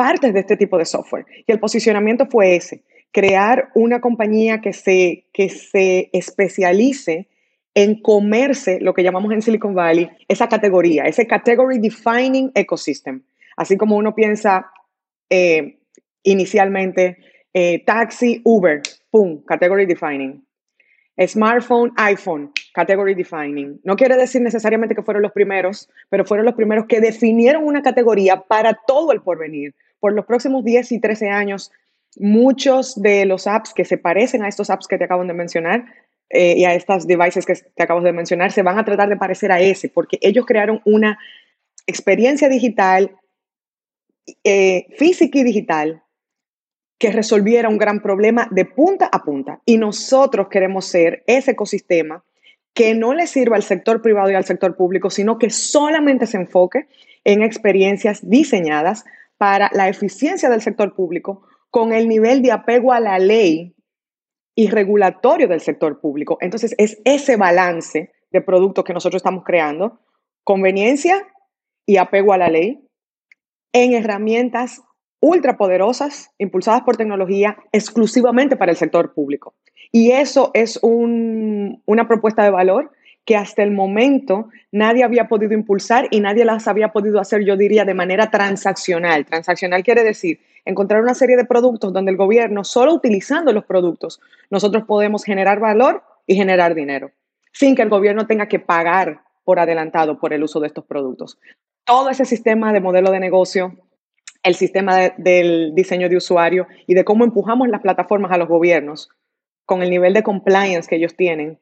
partes 0.00 0.32
de 0.32 0.40
este 0.40 0.56
tipo 0.56 0.78
de 0.78 0.86
software? 0.86 1.26
Y 1.46 1.52
el 1.52 1.60
posicionamiento 1.60 2.24
fue 2.24 2.56
ese, 2.56 2.84
crear 3.12 3.68
una 3.74 4.00
compañía 4.00 4.62
que 4.62 4.72
se, 4.72 5.26
que 5.30 5.50
se 5.50 6.08
especialice 6.14 7.28
en 7.74 8.00
comerse 8.00 8.80
lo 8.80 8.94
que 8.94 9.02
llamamos 9.02 9.30
en 9.30 9.42
Silicon 9.42 9.74
Valley, 9.74 10.08
esa 10.26 10.48
categoría, 10.48 11.04
ese 11.04 11.26
category 11.26 11.78
defining 11.78 12.50
ecosystem. 12.54 13.20
Así 13.58 13.76
como 13.76 13.98
uno 13.98 14.14
piensa 14.14 14.70
eh, 15.28 15.80
inicialmente, 16.22 17.18
eh, 17.52 17.84
taxi, 17.84 18.40
Uber, 18.42 18.80
pum, 19.10 19.44
category 19.44 19.84
defining. 19.84 20.42
Smartphone, 21.26 21.92
iPhone, 21.98 22.52
category 22.72 23.14
defining. 23.14 23.78
No 23.84 23.96
quiere 23.96 24.16
decir 24.16 24.40
necesariamente 24.40 24.94
que 24.94 25.02
fueron 25.02 25.22
los 25.22 25.32
primeros, 25.32 25.90
pero 26.08 26.24
fueron 26.24 26.46
los 26.46 26.54
primeros 26.54 26.86
que 26.86 27.02
definieron 27.02 27.64
una 27.64 27.82
categoría 27.82 28.40
para 28.40 28.72
todo 28.86 29.12
el 29.12 29.20
porvenir. 29.20 29.74
Por 30.00 30.14
los 30.14 30.26
próximos 30.26 30.64
10 30.64 30.92
y 30.92 31.00
13 31.00 31.28
años, 31.28 31.70
muchos 32.16 33.00
de 33.00 33.24
los 33.26 33.46
apps 33.46 33.72
que 33.72 33.84
se 33.84 33.98
parecen 33.98 34.42
a 34.42 34.48
estos 34.48 34.70
apps 34.70 34.88
que 34.88 34.98
te 34.98 35.04
acabo 35.04 35.24
de 35.24 35.34
mencionar 35.34 35.84
eh, 36.28 36.54
y 36.56 36.64
a 36.64 36.74
estas 36.74 37.06
devices 37.06 37.46
que 37.46 37.54
te 37.54 37.82
acabo 37.82 38.00
de 38.00 38.12
mencionar 38.12 38.52
se 38.52 38.62
van 38.62 38.78
a 38.78 38.84
tratar 38.84 39.08
de 39.08 39.16
parecer 39.16 39.52
a 39.52 39.60
ese, 39.60 39.88
porque 39.88 40.18
ellos 40.20 40.46
crearon 40.46 40.80
una 40.84 41.18
experiencia 41.86 42.48
digital, 42.48 43.16
eh, 44.44 44.86
física 44.96 45.38
y 45.38 45.44
digital, 45.44 46.02
que 46.98 47.10
resolviera 47.10 47.68
un 47.68 47.78
gran 47.78 48.00
problema 48.00 48.46
de 48.50 48.66
punta 48.66 49.08
a 49.10 49.22
punta. 49.24 49.60
Y 49.64 49.78
nosotros 49.78 50.48
queremos 50.48 50.84
ser 50.84 51.24
ese 51.26 51.52
ecosistema 51.52 52.22
que 52.74 52.94
no 52.94 53.14
le 53.14 53.26
sirva 53.26 53.56
al 53.56 53.62
sector 53.62 54.02
privado 54.02 54.30
y 54.30 54.34
al 54.34 54.44
sector 54.44 54.76
público, 54.76 55.10
sino 55.10 55.38
que 55.38 55.50
solamente 55.50 56.26
se 56.26 56.36
enfoque 56.36 56.86
en 57.24 57.42
experiencias 57.42 58.28
diseñadas 58.28 59.04
para 59.40 59.70
la 59.72 59.88
eficiencia 59.88 60.50
del 60.50 60.60
sector 60.60 60.94
público 60.94 61.46
con 61.70 61.94
el 61.94 62.08
nivel 62.08 62.42
de 62.42 62.52
apego 62.52 62.92
a 62.92 63.00
la 63.00 63.18
ley 63.18 63.74
y 64.54 64.68
regulatorio 64.68 65.48
del 65.48 65.62
sector 65.62 65.98
público. 65.98 66.36
Entonces, 66.42 66.74
es 66.76 67.00
ese 67.06 67.38
balance 67.38 68.12
de 68.30 68.40
productos 68.42 68.84
que 68.84 68.92
nosotros 68.92 69.20
estamos 69.20 69.42
creando, 69.42 69.98
conveniencia 70.44 71.26
y 71.86 71.96
apego 71.96 72.34
a 72.34 72.38
la 72.38 72.50
ley, 72.50 72.86
en 73.72 73.94
herramientas 73.94 74.82
ultrapoderosas, 75.20 76.30
impulsadas 76.36 76.82
por 76.82 76.98
tecnología, 76.98 77.56
exclusivamente 77.72 78.56
para 78.56 78.72
el 78.72 78.76
sector 78.76 79.14
público. 79.14 79.54
Y 79.90 80.10
eso 80.10 80.50
es 80.52 80.78
una 80.82 82.06
propuesta 82.06 82.44
de 82.44 82.50
valor 82.50 82.92
que 83.30 83.36
hasta 83.36 83.62
el 83.62 83.70
momento 83.70 84.48
nadie 84.72 85.04
había 85.04 85.28
podido 85.28 85.54
impulsar 85.54 86.08
y 86.10 86.18
nadie 86.18 86.44
las 86.44 86.66
había 86.66 86.88
podido 86.88 87.20
hacer, 87.20 87.44
yo 87.44 87.56
diría, 87.56 87.84
de 87.84 87.94
manera 87.94 88.28
transaccional. 88.28 89.24
Transaccional 89.24 89.84
quiere 89.84 90.02
decir 90.02 90.40
encontrar 90.64 91.00
una 91.00 91.14
serie 91.14 91.36
de 91.36 91.44
productos 91.44 91.92
donde 91.92 92.10
el 92.10 92.16
gobierno, 92.16 92.64
solo 92.64 92.92
utilizando 92.92 93.52
los 93.52 93.64
productos, 93.64 94.20
nosotros 94.50 94.82
podemos 94.82 95.22
generar 95.22 95.60
valor 95.60 96.02
y 96.26 96.34
generar 96.34 96.74
dinero, 96.74 97.12
sin 97.52 97.76
que 97.76 97.82
el 97.82 97.88
gobierno 97.88 98.26
tenga 98.26 98.48
que 98.48 98.58
pagar 98.58 99.20
por 99.44 99.60
adelantado 99.60 100.18
por 100.18 100.32
el 100.32 100.42
uso 100.42 100.58
de 100.58 100.66
estos 100.66 100.84
productos. 100.84 101.38
Todo 101.84 102.10
ese 102.10 102.24
sistema 102.24 102.72
de 102.72 102.80
modelo 102.80 103.12
de 103.12 103.20
negocio 103.20 103.76
el 104.42 104.56
sistema 104.56 105.10
del 105.18 105.72
diseño 105.76 106.08
de 106.08 106.16
usuario 106.16 106.66
y 106.88 106.94
de 106.94 107.04
cómo 107.04 107.22
empujamos 107.22 107.68
las 107.68 107.80
plataformas 107.80 108.32
a 108.32 108.38
los 108.38 108.48
gobiernos 108.48 109.08
con 109.66 109.82
el 109.82 109.90
nivel 109.90 110.14
de 110.14 110.24
compliance 110.24 110.88
que 110.88 110.96
ellos 110.96 111.14
tienen, 111.14 111.60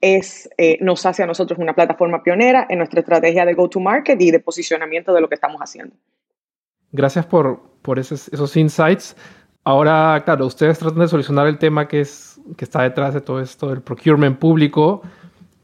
es, 0.00 0.48
eh, 0.58 0.78
nos 0.80 1.06
hace 1.06 1.22
a 1.22 1.26
nosotros 1.26 1.58
una 1.58 1.74
plataforma 1.74 2.22
pionera 2.22 2.66
en 2.68 2.78
nuestra 2.78 3.00
estrategia 3.00 3.44
de 3.44 3.54
go-to-market 3.54 4.20
y 4.20 4.30
de 4.30 4.40
posicionamiento 4.40 5.12
de 5.12 5.20
lo 5.20 5.28
que 5.28 5.34
estamos 5.34 5.60
haciendo. 5.60 5.94
Gracias 6.92 7.26
por, 7.26 7.62
por 7.82 7.98
esos, 7.98 8.28
esos 8.28 8.56
insights. 8.56 9.16
Ahora, 9.64 10.22
claro, 10.24 10.46
ustedes 10.46 10.78
tratan 10.78 11.00
de 11.00 11.08
solucionar 11.08 11.46
el 11.46 11.58
tema 11.58 11.88
que, 11.88 12.00
es, 12.00 12.40
que 12.56 12.64
está 12.64 12.82
detrás 12.82 13.14
de 13.14 13.20
todo 13.20 13.40
esto 13.40 13.68
del 13.68 13.82
procurement 13.82 14.38
público, 14.38 15.02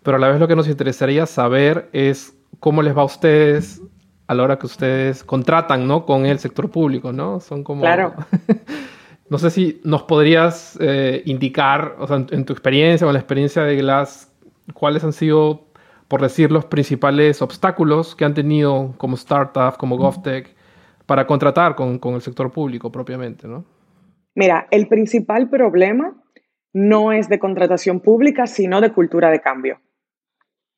pero 0.03 0.17
a 0.17 0.21
la 0.21 0.29
vez 0.29 0.41
lo 0.41 0.49
que 0.49 0.57
nos 0.57 0.69
interesaría 0.69 1.27
saber 1.27 1.89
es 1.93 2.37
cómo 2.59 2.83
les 2.83 2.97
va 2.97 3.03
a 3.03 3.07
ustedes 3.07 3.81
a 4.27 4.35
la 4.35 4.43
hora 4.43 4.59
que 4.59 4.67
ustedes 4.67 5.23
contratan, 5.25 5.87
¿no? 5.87 6.07
Con 6.07 6.27
el 6.27 6.39
sector 6.39 6.71
público, 6.71 7.13
¿no? 7.13 7.41
Son 7.41 7.63
como... 7.63 7.83
Claro. 7.83 8.15
no 9.33 9.39
sé 9.39 9.49
si 9.49 9.81
nos 9.83 10.03
podrías 10.03 10.77
eh, 10.79 11.23
indicar, 11.25 11.97
o 11.99 12.07
sea, 12.07 12.27
en, 12.31 12.45
tu 12.45 12.53
experiencia 12.53 13.07
o 13.07 13.11
en 13.11 13.15
la 13.15 13.19
experiencia 13.19 13.63
de 13.63 13.77
Glass, 13.77 14.31
cuáles 14.75 15.05
han 15.05 15.15
sido, 15.15 15.69
por 16.07 16.21
decir, 16.21 16.53
los 16.53 16.67
principales 16.67 17.41
obstáculos 17.41 18.15
que 18.15 18.27
han 18.27 18.35
tenido 18.35 18.93
como 18.99 19.17
startup, 19.17 19.79
como 19.79 19.97
GovTech, 19.97 20.55
para 21.07 21.27
contratar 21.27 21.75
con, 21.77 21.99
con 21.99 22.13
el 22.13 22.21
sector 22.21 22.53
público 22.53 22.93
propiamente, 22.93 23.49
¿no? 23.49 23.65
Mira, 24.35 24.69
el 24.71 24.87
principal 24.87 25.49
problema 25.49 26.15
no 26.75 27.11
es 27.13 27.31
de 27.31 27.39
contratación 27.39 28.01
pública, 28.01 28.47
sino 28.47 28.83
de 28.83 28.93
cultura 28.93 29.31
de 29.31 29.41
cambio. 29.41 29.81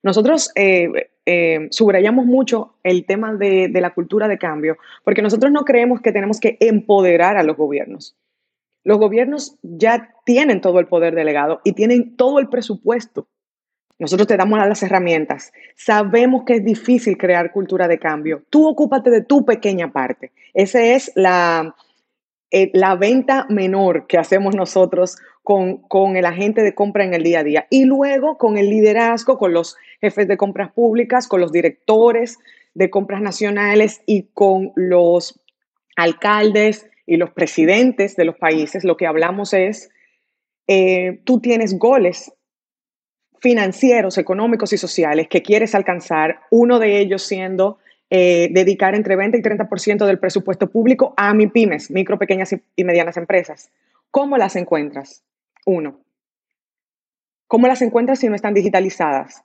Nosotros 0.05 0.53
eh, 0.55 1.11
eh, 1.27 1.67
subrayamos 1.71 2.25
mucho 2.25 2.77
el 2.85 3.05
tema 3.05 3.35
de, 3.35 3.67
de, 3.67 3.81
la 3.81 3.95
cultura 3.95 4.29
de 4.29 4.39
cambio, 4.39 4.77
porque 5.03 5.23
nosotros 5.23 5.51
no 5.51 5.65
creemos 5.65 6.01
que 6.01 6.13
tenemos 6.13 6.39
que 6.39 6.57
empoderar 6.61 7.37
a 7.37 7.43
los 7.43 7.57
gobiernos. 7.57 8.17
Los 8.85 8.99
gobiernos 8.99 9.57
ya 9.63 10.15
tienen 10.25 10.61
todo 10.61 10.79
el 10.79 10.87
poder 10.87 11.15
delegado 11.15 11.61
y 11.65 11.73
tienen 11.73 12.17
todo 12.17 12.39
el 12.39 12.49
presupuesto. 12.49 13.27
Nosotros 13.99 14.27
te 14.27 14.37
damos 14.37 14.59
las 14.59 14.83
herramientas. 14.83 15.53
Sabemos 15.77 16.45
que 16.45 16.57
es 16.57 16.65
difícil 16.65 17.17
crear 17.17 17.53
cultura 17.53 17.89
de 17.89 17.99
cambio. 17.99 18.43
Tú 18.51 18.67
ocúpate 18.67 19.11
de 19.11 19.23
tu 19.23 19.45
pequeña 19.45 19.93
parte. 19.93 20.33
Esa 20.53 20.83
es 20.83 21.13
la, 21.15 21.75
eh, 22.51 22.71
la 22.75 22.97
venta 22.97 23.47
menor 23.49 24.07
que 24.07 24.19
hacemos 24.19 24.55
nosotros 24.55 25.17
con, 25.43 25.79
con, 25.79 26.17
el 26.17 26.27
agente 26.27 26.63
de 26.63 26.75
compra 26.75 27.05
en 27.05 27.15
el 27.15 27.23
día 27.23 27.41
a 27.41 27.45
día. 27.45 27.67
Y 27.71 27.85
luego 27.85 28.37
con 28.37 28.59
el 28.59 28.69
liderazgo, 28.69 29.39
con 29.39 29.53
los 29.53 29.77
jefes 30.01 30.27
de 30.27 30.37
compras 30.37 30.73
públicas, 30.73 31.29
con 31.29 31.41
los 31.41 31.53
directores 31.53 32.39
de 32.75 32.91
compras 32.91 33.23
nacionales 33.23 34.03
y 34.07 34.25
con 34.35 34.73
los 34.75 35.41
alcaldes 35.97 36.91
y 37.07 37.17
los 37.17 37.31
presidentes 37.31 38.17
de 38.17 38.25
los 38.25 38.37
países, 38.37 38.85
lo 38.85 38.97
que 38.97 39.07
hablamos 39.07 39.53
es, 39.53 39.91
eh, 40.67 41.21
tú 41.25 41.41
tienes 41.41 41.79
goles 41.79 42.33
financieros, 43.41 44.17
económicos 44.17 44.73
y 44.73 44.79
sociales 44.79 45.29
que 45.29 45.43
quieres 45.43 45.75
alcanzar, 45.75 46.41
uno 46.51 46.79
de 46.79 46.99
ellos 47.01 47.23
siendo 47.23 47.79
eh, 48.09 48.49
dedicar 48.53 48.95
entre 48.95 49.17
20 49.17 49.39
y 49.39 49.43
30% 49.43 50.07
del 50.07 50.19
presupuesto 50.19 50.71
público 50.71 51.13
a 51.17 51.35
MIPIMES, 51.35 51.91
micro, 51.91 52.19
pequeñas 52.19 52.55
y 52.77 52.85
medianas 52.85 53.17
empresas. 53.17 53.71
¿Cómo 54.11 54.39
las 54.39 54.57
encuentras? 54.57 55.23
Uno. 55.67 56.01
¿Cómo 57.47 57.67
las 57.67 57.83
encuentras 57.83 58.19
si 58.19 58.29
no 58.29 58.35
están 58.35 58.55
digitalizadas? 58.55 59.45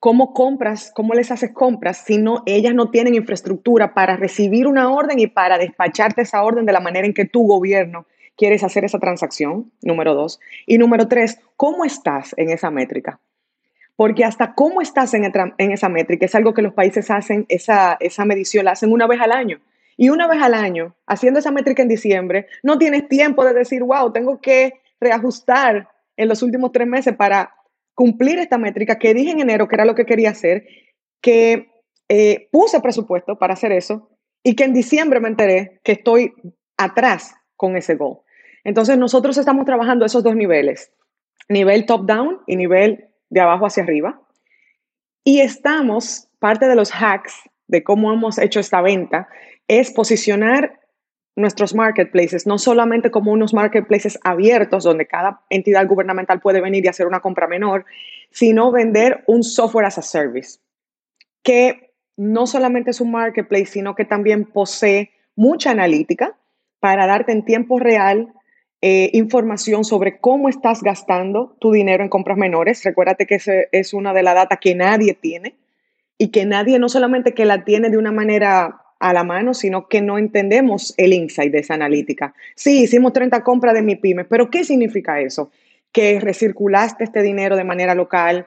¿Cómo 0.00 0.32
compras, 0.32 0.90
cómo 0.94 1.12
les 1.12 1.30
haces 1.30 1.50
compras 1.52 2.04
si 2.06 2.16
no, 2.16 2.42
ellas 2.46 2.72
no 2.72 2.90
tienen 2.90 3.14
infraestructura 3.14 3.92
para 3.92 4.16
recibir 4.16 4.66
una 4.66 4.90
orden 4.90 5.18
y 5.18 5.26
para 5.26 5.58
despacharte 5.58 6.22
esa 6.22 6.42
orden 6.42 6.64
de 6.64 6.72
la 6.72 6.80
manera 6.80 7.06
en 7.06 7.12
que 7.12 7.26
tu 7.26 7.46
gobierno 7.46 8.06
quieres 8.34 8.64
hacer 8.64 8.82
esa 8.86 8.98
transacción? 8.98 9.70
Número 9.82 10.14
dos. 10.14 10.40
Y 10.64 10.78
número 10.78 11.06
tres, 11.06 11.38
¿cómo 11.54 11.84
estás 11.84 12.34
en 12.38 12.48
esa 12.48 12.70
métrica? 12.70 13.20
Porque 13.94 14.24
hasta 14.24 14.54
cómo 14.54 14.80
estás 14.80 15.12
en, 15.12 15.30
esa 15.58 15.90
métrica 15.90 16.24
es 16.24 16.34
algo 16.34 16.54
que 16.54 16.62
los 16.62 16.72
países 16.72 17.10
hacen, 17.10 17.44
esa, 17.50 17.98
esa 18.00 18.24
medición 18.24 18.64
la 18.64 18.70
hacen 18.70 18.90
una 18.92 19.06
vez 19.06 19.20
al 19.20 19.32
año. 19.32 19.60
Y 19.98 20.08
una 20.08 20.26
vez 20.26 20.40
al 20.40 20.54
año, 20.54 20.94
haciendo 21.06 21.40
esa 21.40 21.50
métrica 21.50 21.82
en 21.82 21.88
diciembre, 21.88 22.46
no 22.62 22.78
tienes 22.78 23.06
tiempo 23.06 23.44
de 23.44 23.52
decir, 23.52 23.82
wow, 23.82 24.10
tengo 24.10 24.40
que 24.40 24.80
reajustar 24.98 25.88
en 26.16 26.26
los 26.26 26.42
últimos 26.42 26.72
tres 26.72 26.88
meses 26.88 27.14
para 27.14 27.52
cumplir 27.94 28.38
esta 28.38 28.58
métrica 28.58 28.98
que 28.98 29.14
dije 29.14 29.30
en 29.30 29.40
enero 29.40 29.68
que 29.68 29.76
era 29.76 29.84
lo 29.84 29.94
que 29.94 30.06
quería 30.06 30.30
hacer, 30.30 30.66
que 31.20 31.70
eh, 32.08 32.48
puse 32.50 32.80
presupuesto 32.80 33.38
para 33.38 33.54
hacer 33.54 33.72
eso 33.72 34.10
y 34.42 34.56
que 34.56 34.64
en 34.64 34.72
diciembre 34.72 35.20
me 35.20 35.28
enteré 35.28 35.80
que 35.84 35.92
estoy 35.92 36.32
atrás 36.76 37.34
con 37.56 37.76
ese 37.76 37.94
goal. 37.94 38.18
Entonces 38.64 38.98
nosotros 38.98 39.36
estamos 39.38 39.64
trabajando 39.64 40.04
esos 40.04 40.22
dos 40.22 40.34
niveles, 40.34 40.92
nivel 41.48 41.86
top-down 41.86 42.40
y 42.46 42.56
nivel 42.56 43.08
de 43.28 43.40
abajo 43.40 43.66
hacia 43.66 43.82
arriba. 43.82 44.20
Y 45.24 45.40
estamos, 45.40 46.28
parte 46.38 46.66
de 46.66 46.76
los 46.76 46.90
hacks 46.92 47.34
de 47.68 47.84
cómo 47.84 48.12
hemos 48.12 48.38
hecho 48.38 48.60
esta 48.60 48.80
venta, 48.80 49.28
es 49.68 49.92
posicionar 49.92 50.79
nuestros 51.36 51.74
marketplaces, 51.74 52.46
no 52.46 52.58
solamente 52.58 53.10
como 53.10 53.32
unos 53.32 53.54
marketplaces 53.54 54.18
abiertos 54.22 54.84
donde 54.84 55.06
cada 55.06 55.42
entidad 55.48 55.86
gubernamental 55.86 56.40
puede 56.40 56.60
venir 56.60 56.84
y 56.84 56.88
hacer 56.88 57.06
una 57.06 57.20
compra 57.20 57.46
menor, 57.46 57.84
sino 58.30 58.70
vender 58.70 59.24
un 59.26 59.42
software 59.42 59.86
as 59.86 59.98
a 59.98 60.02
service, 60.02 60.58
que 61.42 61.92
no 62.16 62.46
solamente 62.46 62.90
es 62.90 63.00
un 63.00 63.12
marketplace, 63.12 63.66
sino 63.66 63.94
que 63.94 64.04
también 64.04 64.44
posee 64.44 65.10
mucha 65.36 65.70
analítica 65.70 66.36
para 66.80 67.06
darte 67.06 67.32
en 67.32 67.44
tiempo 67.44 67.78
real 67.78 68.32
eh, 68.82 69.10
información 69.12 69.84
sobre 69.84 70.18
cómo 70.18 70.48
estás 70.48 70.82
gastando 70.82 71.56
tu 71.60 71.70
dinero 71.70 72.02
en 72.02 72.08
compras 72.08 72.38
menores. 72.38 72.82
Recuérdate 72.82 73.26
que 73.26 73.36
esa 73.36 73.52
es 73.72 73.92
una 73.92 74.12
de 74.14 74.22
las 74.22 74.34
data 74.34 74.56
que 74.56 74.74
nadie 74.74 75.14
tiene 75.14 75.54
y 76.16 76.28
que 76.28 76.46
nadie 76.46 76.78
no 76.78 76.88
solamente 76.88 77.34
que 77.34 77.44
la 77.44 77.64
tiene 77.64 77.90
de 77.90 77.98
una 77.98 78.12
manera 78.12 78.79
a 79.00 79.14
la 79.14 79.24
mano, 79.24 79.54
sino 79.54 79.88
que 79.88 80.02
no 80.02 80.18
entendemos 80.18 80.94
el 80.98 81.14
insight 81.14 81.50
de 81.50 81.60
esa 81.60 81.74
analítica. 81.74 82.34
Sí, 82.54 82.82
hicimos 82.82 83.14
30 83.14 83.42
compras 83.42 83.74
de 83.74 83.82
mi 83.82 83.96
pyme, 83.96 84.24
pero 84.24 84.50
¿qué 84.50 84.62
significa 84.62 85.20
eso? 85.20 85.50
Que 85.90 86.20
recirculaste 86.20 87.04
este 87.04 87.22
dinero 87.22 87.56
de 87.56 87.64
manera 87.64 87.94
local, 87.94 88.46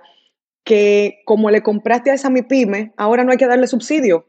que 0.64 1.22
como 1.26 1.50
le 1.50 1.62
compraste 1.64 2.12
a 2.12 2.14
esa 2.14 2.30
mi 2.30 2.44
pyme, 2.44 2.94
ahora 2.96 3.24
no 3.24 3.32
hay 3.32 3.38
que 3.38 3.48
darle 3.48 3.68
subsidio, 3.68 4.28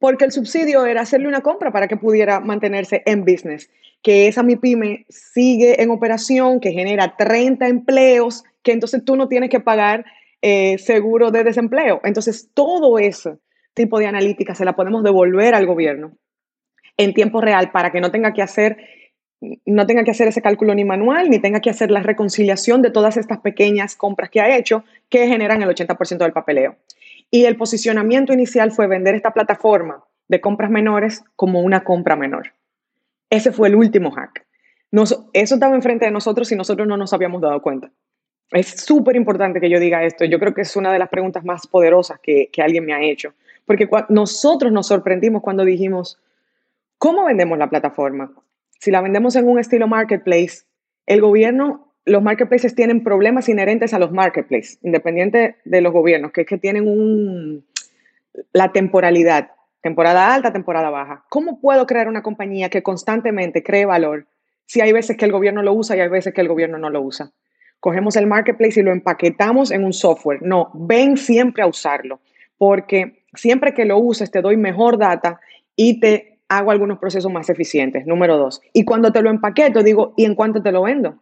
porque 0.00 0.24
el 0.24 0.32
subsidio 0.32 0.84
era 0.84 1.02
hacerle 1.02 1.28
una 1.28 1.40
compra 1.40 1.70
para 1.70 1.86
que 1.86 1.96
pudiera 1.96 2.40
mantenerse 2.40 3.02
en 3.06 3.24
business, 3.24 3.70
que 4.02 4.26
esa 4.26 4.42
mi 4.42 4.56
pyme 4.56 5.06
sigue 5.08 5.80
en 5.80 5.90
operación, 5.90 6.60
que 6.60 6.72
genera 6.72 7.16
30 7.16 7.68
empleos, 7.68 8.42
que 8.62 8.72
entonces 8.72 9.04
tú 9.04 9.14
no 9.16 9.28
tienes 9.28 9.48
que 9.48 9.60
pagar 9.60 10.04
eh, 10.42 10.76
seguro 10.78 11.30
de 11.30 11.44
desempleo. 11.44 12.00
Entonces, 12.04 12.50
todo 12.52 12.98
eso 12.98 13.38
tipo 13.74 13.98
de 13.98 14.06
analítica 14.06 14.54
se 14.54 14.64
la 14.64 14.74
podemos 14.74 15.02
devolver 15.02 15.54
al 15.54 15.66
gobierno 15.66 16.16
en 16.96 17.12
tiempo 17.12 17.40
real 17.40 17.70
para 17.72 17.90
que 17.90 18.00
no 18.00 18.10
tenga 18.10 18.32
que 18.32 18.42
hacer 18.42 18.78
no 19.66 19.86
tenga 19.86 20.04
que 20.04 20.10
hacer 20.10 20.28
ese 20.28 20.42
cálculo 20.42 20.74
ni 20.74 20.84
manual, 20.84 21.28
ni 21.28 21.38
tenga 21.38 21.60
que 21.60 21.70
hacer 21.70 21.90
la 21.90 22.02
reconciliación 22.02 22.82
de 22.82 22.90
todas 22.90 23.16
estas 23.16 23.40
pequeñas 23.40 23.96
compras 23.96 24.30
que 24.30 24.40
ha 24.40 24.56
hecho 24.56 24.84
que 25.08 25.26
generan 25.26 25.62
el 25.62 25.68
80% 25.68 26.18
del 26.18 26.32
papeleo. 26.32 26.76
Y 27.30 27.44
el 27.44 27.56
posicionamiento 27.56 28.32
inicial 28.32 28.72
fue 28.72 28.86
vender 28.86 29.14
esta 29.14 29.32
plataforma 29.32 30.04
de 30.28 30.40
compras 30.40 30.70
menores 30.70 31.24
como 31.36 31.60
una 31.60 31.84
compra 31.84 32.16
menor. 32.16 32.52
Ese 33.30 33.52
fue 33.52 33.68
el 33.68 33.74
último 33.74 34.10
hack. 34.12 34.46
eso 34.92 35.54
estaba 35.54 35.74
enfrente 35.74 36.04
de 36.04 36.10
nosotros 36.10 36.50
y 36.52 36.56
nosotros 36.56 36.86
no 36.86 36.96
nos 36.96 37.12
habíamos 37.12 37.42
dado 37.42 37.60
cuenta. 37.60 37.90
Es 38.50 38.68
súper 38.68 39.16
importante 39.16 39.60
que 39.60 39.70
yo 39.70 39.80
diga 39.80 40.04
esto. 40.04 40.24
Yo 40.24 40.38
creo 40.38 40.54
que 40.54 40.62
es 40.62 40.76
una 40.76 40.92
de 40.92 40.98
las 40.98 41.08
preguntas 41.08 41.44
más 41.44 41.66
poderosas 41.66 42.20
que, 42.20 42.50
que 42.52 42.62
alguien 42.62 42.84
me 42.84 42.94
ha 42.94 43.02
hecho. 43.02 43.34
Porque 43.66 43.88
nosotros 44.08 44.72
nos 44.72 44.88
sorprendimos 44.88 45.42
cuando 45.42 45.64
dijimos, 45.64 46.20
¿cómo 46.98 47.24
vendemos 47.24 47.58
la 47.58 47.70
plataforma? 47.70 48.32
Si 48.78 48.90
la 48.90 49.00
vendemos 49.00 49.36
en 49.36 49.48
un 49.48 49.58
estilo 49.58 49.88
marketplace, 49.88 50.64
el 51.06 51.20
gobierno, 51.20 51.92
los 52.04 52.22
marketplaces 52.22 52.74
tienen 52.74 53.02
problemas 53.02 53.48
inherentes 53.48 53.94
a 53.94 53.98
los 53.98 54.12
marketplaces, 54.12 54.78
independiente 54.82 55.56
de 55.64 55.80
los 55.80 55.92
gobiernos, 55.92 56.32
que 56.32 56.42
es 56.42 56.46
que 56.46 56.58
tienen 56.58 57.64
la 58.52 58.72
temporalidad, 58.72 59.52
temporada 59.80 60.34
alta, 60.34 60.52
temporada 60.52 60.90
baja. 60.90 61.24
¿Cómo 61.28 61.60
puedo 61.60 61.86
crear 61.86 62.08
una 62.08 62.22
compañía 62.22 62.68
que 62.68 62.82
constantemente 62.82 63.62
cree 63.62 63.86
valor 63.86 64.26
si 64.66 64.80
hay 64.80 64.92
veces 64.92 65.16
que 65.16 65.24
el 65.24 65.32
gobierno 65.32 65.62
lo 65.62 65.72
usa 65.72 65.96
y 65.96 66.00
hay 66.00 66.08
veces 66.08 66.34
que 66.34 66.40
el 66.40 66.48
gobierno 66.48 66.78
no 66.78 66.90
lo 66.90 67.00
usa? 67.00 67.32
Cogemos 67.80 68.16
el 68.16 68.26
marketplace 68.26 68.80
y 68.80 68.82
lo 68.82 68.92
empaquetamos 68.92 69.70
en 69.70 69.84
un 69.84 69.92
software. 69.92 70.40
No, 70.42 70.70
ven 70.74 71.16
siempre 71.16 71.62
a 71.62 71.66
usarlo, 71.66 72.20
porque 72.56 73.23
siempre 73.36 73.74
que 73.74 73.84
lo 73.84 73.98
uses 73.98 74.30
te 74.30 74.42
doy 74.42 74.56
mejor 74.56 74.98
data 74.98 75.40
y 75.76 76.00
te 76.00 76.38
hago 76.48 76.70
algunos 76.70 76.98
procesos 76.98 77.32
más 77.32 77.48
eficientes. 77.50 78.06
Número 78.06 78.36
dos. 78.36 78.60
Y 78.72 78.84
cuando 78.84 79.12
te 79.12 79.22
lo 79.22 79.30
empaqueto, 79.30 79.82
digo, 79.82 80.14
¿y 80.16 80.24
en 80.24 80.34
cuánto 80.34 80.62
te 80.62 80.72
lo 80.72 80.82
vendo? 80.82 81.18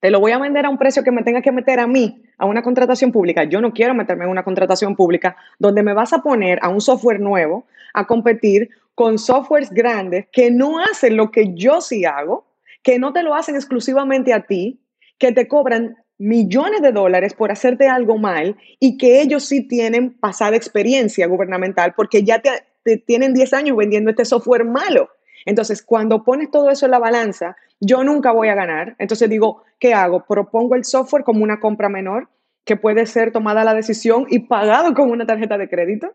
Te 0.00 0.10
lo 0.10 0.20
voy 0.20 0.32
a 0.32 0.38
vender 0.38 0.66
a 0.66 0.68
un 0.68 0.76
precio 0.76 1.02
que 1.02 1.12
me 1.12 1.22
tenga 1.22 1.40
que 1.40 1.50
meter 1.50 1.80
a 1.80 1.86
mí, 1.86 2.22
a 2.36 2.44
una 2.44 2.62
contratación 2.62 3.10
pública. 3.10 3.44
Yo 3.44 3.60
no 3.60 3.72
quiero 3.72 3.94
meterme 3.94 4.24
en 4.24 4.30
una 4.30 4.42
contratación 4.42 4.96
pública 4.96 5.36
donde 5.58 5.82
me 5.82 5.94
vas 5.94 6.12
a 6.12 6.22
poner 6.22 6.58
a 6.62 6.68
un 6.68 6.80
software 6.80 7.20
nuevo 7.20 7.64
a 7.94 8.06
competir 8.06 8.68
con 8.94 9.18
softwares 9.18 9.70
grandes 9.70 10.26
que 10.30 10.50
no 10.50 10.78
hacen 10.78 11.16
lo 11.16 11.30
que 11.30 11.54
yo 11.54 11.80
sí 11.80 12.04
hago, 12.04 12.46
que 12.82 12.98
no 12.98 13.12
te 13.12 13.22
lo 13.22 13.34
hacen 13.34 13.54
exclusivamente 13.54 14.34
a 14.34 14.42
ti, 14.42 14.78
que 15.18 15.32
te 15.32 15.48
cobran 15.48 15.96
millones 16.18 16.82
de 16.82 16.92
dólares 16.92 17.34
por 17.34 17.50
hacerte 17.50 17.88
algo 17.88 18.18
mal 18.18 18.56
y 18.78 18.96
que 18.96 19.20
ellos 19.20 19.44
sí 19.44 19.66
tienen 19.66 20.12
pasada 20.18 20.56
experiencia 20.56 21.26
gubernamental 21.26 21.94
porque 21.94 22.22
ya 22.22 22.40
te, 22.40 22.98
tienen 22.98 23.34
10 23.34 23.52
años 23.54 23.76
vendiendo 23.76 24.10
este 24.10 24.24
software 24.24 24.64
malo. 24.64 25.10
Entonces, 25.46 25.82
cuando 25.82 26.24
pones 26.24 26.50
todo 26.50 26.70
eso 26.70 26.86
en 26.86 26.92
la 26.92 26.98
balanza, 26.98 27.56
yo 27.80 28.02
nunca 28.04 28.32
voy 28.32 28.48
a 28.48 28.54
ganar. 28.54 28.96
Entonces 28.98 29.28
digo, 29.28 29.62
¿qué 29.78 29.92
hago? 29.92 30.24
Propongo 30.24 30.74
el 30.74 30.84
software 30.84 31.24
como 31.24 31.42
una 31.42 31.60
compra 31.60 31.88
menor 31.88 32.28
que 32.64 32.76
puede 32.76 33.04
ser 33.06 33.30
tomada 33.30 33.64
la 33.64 33.74
decisión 33.74 34.26
y 34.30 34.40
pagado 34.40 34.94
con 34.94 35.10
una 35.10 35.26
tarjeta 35.26 35.58
de 35.58 35.68
crédito. 35.68 36.14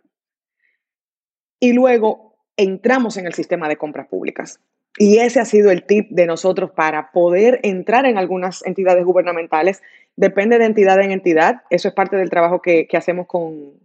Y 1.60 1.74
luego 1.74 2.38
entramos 2.58 3.18
en 3.18 3.28
el 3.28 3.34
sistema 3.34 3.68
de 3.68 3.78
compras 3.78 4.08
públicas. 4.08 4.60
Y 5.02 5.20
ese 5.20 5.40
ha 5.40 5.46
sido 5.46 5.72
el 5.72 5.84
tip 5.84 6.10
de 6.10 6.26
nosotros 6.26 6.72
para 6.72 7.12
poder 7.14 7.62
entrar 7.64 8.06
en 8.06 8.18
algunas 8.18 8.66
entidades 8.66 9.06
gubernamentales. 9.06 9.82
Depende 10.18 10.60
de 10.60 10.66
entidad 10.66 11.00
en 11.00 11.12
entidad. 11.12 11.62
Eso 11.70 11.88
es 11.88 11.94
parte 11.94 12.18
del 12.18 12.30
trabajo 12.30 12.62
que, 12.62 12.86
hacemos 12.92 13.26
con, 13.26 13.76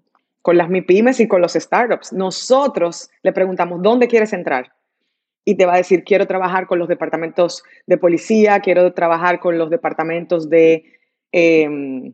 con 0.43 0.57
las 0.57 0.69
MIPIMES 0.69 1.21
y 1.21 1.29
con 1.29 1.41
los 1.41 1.53
startups. 1.53 2.13
Nosotros 2.13 3.11
le 3.23 3.33
preguntamos, 3.33 3.81
¿dónde 3.81 4.09
quieres 4.09 4.33
entrar? 4.33 4.73
Y 5.45 5.55
te 5.55 5.67
va 5.67 5.75
a 5.75 5.77
decir, 5.77 6.03
quiero 6.03 6.27
trabajar 6.27 6.67
con 6.67 6.81
los 6.81 6.89
departamentos 6.89 7.63
de 7.87 7.97
policía, 7.97 8.59
quiero 8.59 8.93
trabajar 8.93 9.39
con 9.39 9.57
los 9.57 9.71
departamentos 9.71 10.51
de 10.51 10.85
em, 11.31 12.13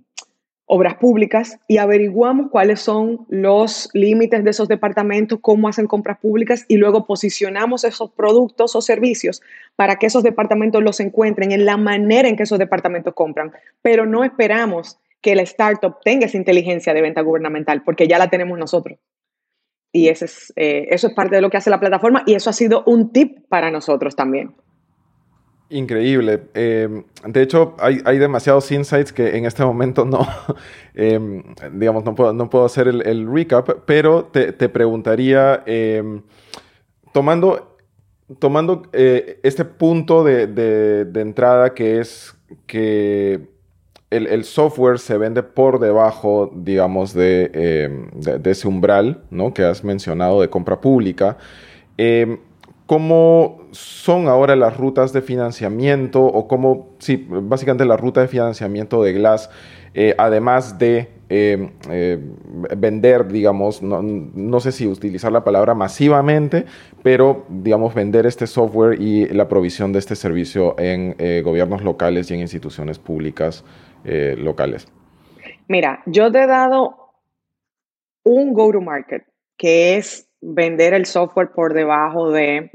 obras 0.73 0.95
públicas 0.95 1.59
y 1.67 1.79
averiguamos 1.79 2.49
cuáles 2.49 2.81
son 2.81 3.27
los 3.29 3.91
límites 3.93 4.45
de 4.45 4.51
esos 4.51 4.69
departamentos, 4.69 5.41
cómo 5.43 5.67
hacen 5.67 5.89
compras 5.89 6.19
públicas 6.19 6.65
y 6.69 6.77
luego 6.77 7.07
posicionamos 7.07 7.83
esos 7.83 8.13
productos 8.13 8.77
o 8.77 8.81
servicios 8.81 9.43
para 9.75 9.97
que 9.97 10.07
esos 10.07 10.23
departamentos 10.23 10.81
los 10.81 11.01
encuentren 11.01 11.51
en 11.51 11.67
la 11.67 11.77
manera 11.77 12.29
en 12.29 12.37
que 12.37 12.45
esos 12.45 12.61
departamentos 12.61 13.15
compran. 13.15 13.51
Pero 13.83 14.07
no 14.07 14.23
esperamos 14.23 15.01
que 15.21 15.35
la 15.35 15.43
startup 15.43 15.97
tenga 16.05 16.27
esa 16.27 16.37
inteligencia 16.37 16.95
de 16.95 17.03
venta 17.03 17.21
gubernamental 17.23 17.83
porque 17.83 18.07
ya 18.07 18.19
la 18.19 18.31
tenemos 18.31 18.57
nosotros. 18.57 18.97
Y 19.93 20.07
ese 20.07 20.27
es, 20.27 20.53
eh, 20.55 20.87
eso 20.91 21.09
es 21.09 21.15
parte 21.15 21.35
de 21.35 21.43
lo 21.43 21.51
que 21.51 21.57
hace 21.57 21.69
la 21.69 21.81
plataforma 21.81 22.23
y 22.27 22.35
eso 22.35 22.49
ha 22.49 22.53
sido 22.53 22.85
un 22.87 23.13
tip 23.13 23.49
para 23.49 23.73
nosotros 23.73 24.15
también. 24.15 24.55
Increíble. 25.71 26.49
Em, 26.55 27.05
de 27.25 27.43
hecho, 27.43 27.77
hay, 27.79 28.19
demasiados 28.19 28.71
insights 28.73 29.13
que 29.13 29.37
en 29.37 29.45
este 29.45 29.65
momento 29.65 30.05
no, 30.05 30.27
em, 30.95 31.45
digamos, 31.73 32.05
no 32.05 32.17
puedo, 32.17 32.33
no 32.33 32.51
puedo 32.51 32.65
hacer 32.65 32.89
el, 32.89 33.33
recap, 33.33 33.69
pero 33.87 34.25
te, 34.25 34.69
preguntaría, 34.69 35.63
em, 35.67 36.23
tomando, 37.13 37.79
tomando 38.41 38.83
eh, 38.93 39.39
este 39.45 39.65
punto 39.65 40.25
de, 40.25 41.09
entrada 41.15 41.73
que 41.73 42.01
es 42.01 42.35
que 42.67 43.49
el, 44.11 44.43
software 44.43 44.99
se 44.99 45.19
vende 45.19 45.45
por 45.45 45.79
debajo, 45.79 46.51
digamos, 46.53 47.15
de, 47.15 48.09
de, 48.13 48.51
ese 48.51 48.67
umbral 48.67 49.23
¿no? 49.31 49.55
que 49.55 49.63
has 49.63 49.85
mencionado 49.85 50.41
de 50.41 50.51
compra 50.51 50.81
pública. 50.81 51.39
¿Cómo 52.91 53.69
son 53.71 54.27
ahora 54.27 54.57
las 54.57 54.77
rutas 54.77 55.13
de 55.13 55.23
financiamiento 55.23 56.25
o 56.25 56.49
cómo, 56.49 56.97
sí, 56.99 57.25
básicamente 57.29 57.85
la 57.85 57.97
ruta 57.97 58.21
de 58.21 58.27
financiamiento 58.27 59.01
de 59.05 59.13
Glass, 59.13 59.49
eh, 59.95 60.17
además 60.19 60.77
de 60.77 61.09
eh, 61.29 61.71
eh, 61.89 62.19
vender, 62.77 63.29
digamos, 63.29 63.81
no, 63.81 64.59
sé 64.59 64.73
si 64.73 64.89
utilizar 64.89 65.31
la 65.31 65.45
palabra 65.45 65.73
masivamente, 65.73 66.65
pero, 67.05 67.47
digamos, 67.49 67.95
vender 67.95 68.27
este 68.27 68.49
software 68.49 69.01
y 69.01 69.29
la 69.29 69.47
provisión 69.47 69.93
de 69.93 70.01
este 70.01 70.17
servicio 70.17 70.75
en 70.77 71.15
gobiernos 71.45 71.85
locales 71.85 72.29
y 72.33 72.35
en 72.35 72.41
instituciones 72.41 72.99
públicas 72.99 73.65
locales? 74.05 74.89
Mira, 75.69 76.03
yo 76.07 76.33
te 76.33 76.43
he 76.43 76.47
dado 76.49 76.97
un 78.25 78.53
go-to-market, 78.53 79.23
que 79.57 79.97
es 79.97 80.30
vender 80.41 80.95
el 80.95 81.07
software 81.07 81.51
por 81.51 81.75
debajo 81.75 82.31
de 82.31 82.71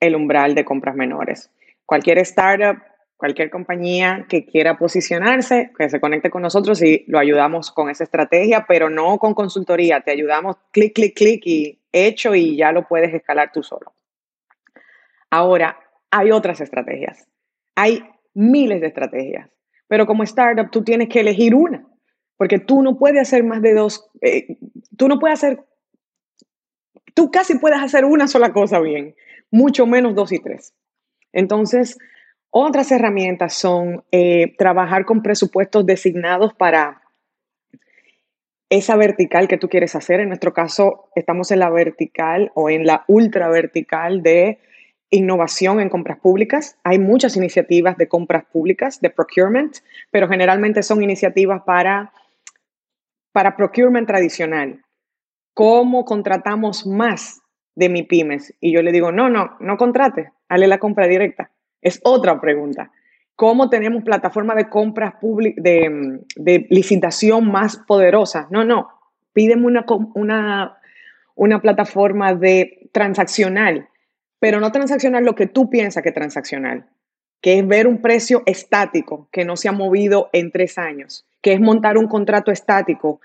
el 0.00 0.16
umbral 0.16 0.54
de 0.54 0.64
compras 0.64 0.94
menores. 0.94 1.50
Cualquier 1.86 2.18
startup, 2.18 2.82
cualquier 3.16 3.50
compañía 3.50 4.26
que 4.28 4.44
quiera 4.44 4.76
posicionarse, 4.76 5.70
que 5.78 5.88
se 5.88 6.00
conecte 6.00 6.30
con 6.30 6.42
nosotros 6.42 6.82
y 6.82 7.04
lo 7.06 7.18
ayudamos 7.18 7.70
con 7.70 7.88
esa 7.88 8.04
estrategia, 8.04 8.64
pero 8.66 8.90
no 8.90 9.18
con 9.18 9.34
consultoría. 9.34 10.00
Te 10.00 10.10
ayudamos 10.10 10.56
clic, 10.72 10.92
clic, 10.94 11.16
clic 11.16 11.46
y 11.46 11.78
hecho 11.92 12.34
y 12.34 12.56
ya 12.56 12.72
lo 12.72 12.88
puedes 12.88 13.14
escalar 13.14 13.52
tú 13.52 13.62
solo. 13.62 13.92
Ahora, 15.30 15.78
hay 16.10 16.30
otras 16.30 16.60
estrategias. 16.60 17.28
Hay 17.74 18.04
miles 18.34 18.80
de 18.80 18.88
estrategias, 18.88 19.48
pero 19.88 20.06
como 20.06 20.24
startup 20.24 20.70
tú 20.70 20.82
tienes 20.82 21.08
que 21.08 21.20
elegir 21.20 21.54
una, 21.54 21.86
porque 22.36 22.58
tú 22.58 22.82
no 22.82 22.98
puedes 22.98 23.22
hacer 23.22 23.44
más 23.44 23.62
de 23.62 23.74
dos, 23.74 24.10
eh, 24.20 24.56
tú 24.96 25.08
no 25.08 25.18
puedes 25.18 25.42
hacer, 25.42 25.64
tú 27.14 27.30
casi 27.30 27.58
puedes 27.58 27.80
hacer 27.80 28.04
una 28.04 28.28
sola 28.28 28.52
cosa 28.52 28.80
bien, 28.80 29.14
mucho 29.50 29.86
menos 29.86 30.14
dos 30.14 30.32
y 30.32 30.38
tres. 30.38 30.74
Entonces, 31.32 31.98
otras 32.50 32.92
herramientas 32.92 33.54
son 33.54 34.04
eh, 34.10 34.54
trabajar 34.58 35.04
con 35.04 35.22
presupuestos 35.22 35.86
designados 35.86 36.52
para 36.54 37.02
esa 38.68 38.96
vertical 38.96 39.48
que 39.48 39.58
tú 39.58 39.68
quieres 39.68 39.94
hacer. 39.94 40.20
En 40.20 40.28
nuestro 40.28 40.52
caso, 40.52 41.08
estamos 41.14 41.50
en 41.50 41.58
la 41.58 41.70
vertical 41.70 42.52
o 42.54 42.70
en 42.70 42.86
la 42.86 43.04
ultra 43.06 43.48
vertical 43.48 44.22
de 44.22 44.58
innovación 45.10 45.80
en 45.80 45.90
compras 45.90 46.18
públicas. 46.18 46.78
Hay 46.82 46.98
muchas 46.98 47.36
iniciativas 47.36 47.96
de 47.98 48.08
compras 48.08 48.44
públicas, 48.50 49.00
de 49.00 49.10
procurement, 49.10 49.76
pero 50.10 50.26
generalmente 50.26 50.82
son 50.82 51.02
iniciativas 51.02 51.62
para, 51.64 52.12
para 53.32 53.56
procurement 53.56 54.06
tradicional. 54.06 54.82
¿Cómo 55.54 56.04
contratamos 56.04 56.86
más 56.86 57.40
de 57.74 57.88
mi 57.88 58.02
pymes? 58.02 58.54
Y 58.60 58.72
yo 58.72 58.82
le 58.82 58.92
digo, 58.92 59.12
no, 59.12 59.28
no, 59.28 59.56
no 59.60 59.76
contrate, 59.76 60.32
hale 60.48 60.66
la 60.66 60.78
compra 60.78 61.06
directa. 61.06 61.50
Es 61.80 62.00
otra 62.04 62.40
pregunta. 62.40 62.90
¿Cómo 63.36 63.70
tenemos 63.70 64.04
plataforma 64.04 64.54
de 64.54 64.68
compras 64.68 65.14
de, 65.20 66.20
de, 66.36 66.66
licitación 66.70 67.50
más 67.50 67.76
poderosa? 67.76 68.46
No, 68.50 68.64
no, 68.64 68.88
pídeme 69.32 69.66
una, 69.66 69.84
una, 70.14 70.78
una 71.34 71.60
plataforma 71.60 72.34
de 72.34 72.88
transaccional 72.92 73.88
pero 74.42 74.58
no 74.58 74.72
transaccional 74.72 75.24
lo 75.24 75.36
que 75.36 75.46
tú 75.46 75.70
piensas 75.70 76.02
que 76.02 76.08
es 76.08 76.14
transaccional, 76.16 76.86
que 77.40 77.60
es 77.60 77.68
ver 77.68 77.86
un 77.86 78.02
precio 78.02 78.42
estático 78.44 79.28
que 79.30 79.44
no 79.44 79.56
se 79.56 79.68
ha 79.68 79.72
movido 79.72 80.30
en 80.32 80.50
tres 80.50 80.78
años, 80.78 81.24
que 81.40 81.52
es 81.52 81.60
montar 81.60 81.96
un 81.96 82.08
contrato 82.08 82.50
estático 82.50 83.20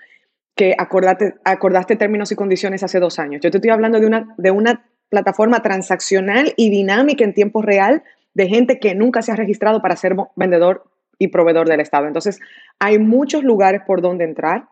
que 0.58 0.74
acordaste, 0.76 1.36
acordaste 1.44 1.94
términos 1.94 2.32
y 2.32 2.34
condiciones 2.34 2.82
hace 2.82 2.98
dos 2.98 3.20
años. 3.20 3.40
Yo 3.40 3.50
te 3.52 3.58
estoy 3.58 3.70
hablando 3.70 4.00
de 4.00 4.06
una, 4.06 4.34
de 4.38 4.50
una 4.50 4.84
plataforma 5.08 5.62
transaccional 5.62 6.52
y 6.56 6.68
dinámica 6.68 7.22
en 7.22 7.32
tiempo 7.32 7.62
real 7.62 8.02
de 8.34 8.48
gente 8.48 8.80
que 8.80 8.96
nunca 8.96 9.22
se 9.22 9.30
ha 9.30 9.36
registrado 9.36 9.80
para 9.80 9.94
ser 9.94 10.16
vendedor 10.34 10.90
y 11.16 11.28
proveedor 11.28 11.68
del 11.68 11.78
Estado. 11.78 12.08
Entonces, 12.08 12.40
hay 12.80 12.98
muchos 12.98 13.44
lugares 13.44 13.82
por 13.86 14.02
donde 14.02 14.24
entrar 14.24 14.64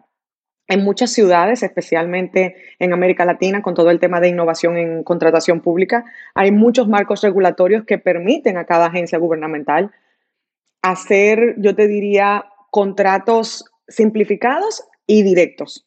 en 0.67 0.83
muchas 0.83 1.13
ciudades, 1.13 1.63
especialmente 1.63 2.57
en 2.81 2.93
América 2.93 3.25
Latina, 3.25 3.63
con 3.63 3.75
todo 3.75 3.91
el 3.91 4.01
tema 4.01 4.19
de 4.19 4.27
innovación 4.27 4.77
en 4.77 5.05
contratación 5.05 5.61
pública, 5.61 6.05
hay 6.35 6.51
muchos 6.51 6.89
marcos 6.89 7.23
regulatorios 7.23 7.85
que 7.85 7.99
permiten 7.99 8.57
a 8.57 8.65
cada 8.65 8.87
agencia 8.87 9.19
gubernamental 9.19 9.93
hacer, 10.83 11.55
yo 11.59 11.77
te 11.77 11.87
diría, 11.87 12.47
contratos 12.73 13.67
simplificados 13.87 14.83
y 15.07 15.23
directos. 15.23 15.87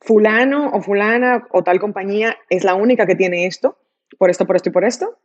Fulano 0.00 0.70
o 0.70 0.80
fulana 0.80 1.46
o 1.50 1.62
tal 1.62 1.78
compañía 1.78 2.36
es 2.50 2.64
la 2.64 2.74
única 2.74 3.06
que 3.06 3.14
tiene 3.14 3.46
esto, 3.46 3.78
por 4.18 4.30
esto, 4.30 4.46
por 4.46 4.56
esto 4.56 4.68
y 4.68 4.72
por 4.72 4.84
esto. 4.84 5.18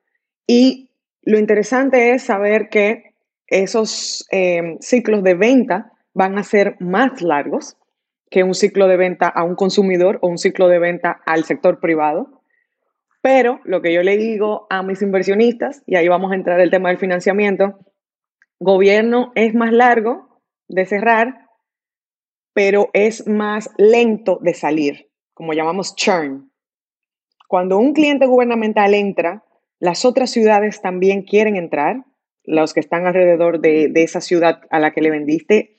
Y 0.46 0.92
lo 1.24 1.40
interesante 1.40 2.12
es 2.12 2.24
saber 2.24 2.70
que 2.70 3.16
esos 3.48 4.28
eh, 4.32 4.78
ciclos 4.82 5.24
de 5.24 5.34
venta 5.34 5.92
van 6.14 6.38
a 6.38 6.44
ser 6.44 6.76
más 6.80 7.22
largos 7.22 7.78
que 8.30 8.44
un 8.44 8.54
ciclo 8.54 8.88
de 8.88 8.98
venta 8.98 9.28
a 9.28 9.44
un 9.44 9.56
consumidor 9.56 10.20
o 10.22 10.28
un 10.28 10.38
ciclo 10.38 10.68
de 10.68 10.80
venta 10.80 11.22
al 11.26 11.46
sector 11.46 11.80
privado. 11.80 12.42
Pero 13.22 13.62
lo 13.64 13.82
que 13.82 13.94
yo 13.94 14.04
le 14.04 14.18
digo 14.18 14.68
a 14.70 14.84
mis 14.84 15.02
inversionistas, 15.02 15.84
y 15.86 15.96
ahí 15.96 16.08
vamos 16.08 16.32
a 16.32 16.36
entrar 16.36 16.60
el 16.60 16.70
tema 16.70 16.90
del 16.90 16.98
financiamiento, 16.98 17.80
gobierno 18.60 19.32
es 19.36 19.54
más 19.54 19.72
largo 19.72 20.42
de 20.68 20.86
cerrar, 20.86 21.47
pero 22.58 22.90
es 22.94 23.28
más 23.28 23.70
lento 23.78 24.40
de 24.42 24.56
salir, 24.56 25.12
como 25.36 25.54
llamamos 25.54 25.96
churn. 25.96 26.52
Cuando 27.48 27.78
un 27.78 27.94
cliente 27.94 28.26
gubernamental 28.26 28.96
entra, 28.96 29.44
las 29.78 30.06
otras 30.06 30.32
ciudades 30.32 30.82
también 30.82 31.22
quieren 31.22 31.56
entrar, 31.56 32.06
los 32.46 32.74
que 32.74 32.80
están 32.80 33.06
alrededor 33.06 33.60
de, 33.60 33.90
de 33.90 34.02
esa 34.02 34.22
ciudad 34.22 34.62
a 34.72 34.80
la 34.80 34.90
que 34.90 35.02
le 35.02 35.12
vendiste 35.12 35.78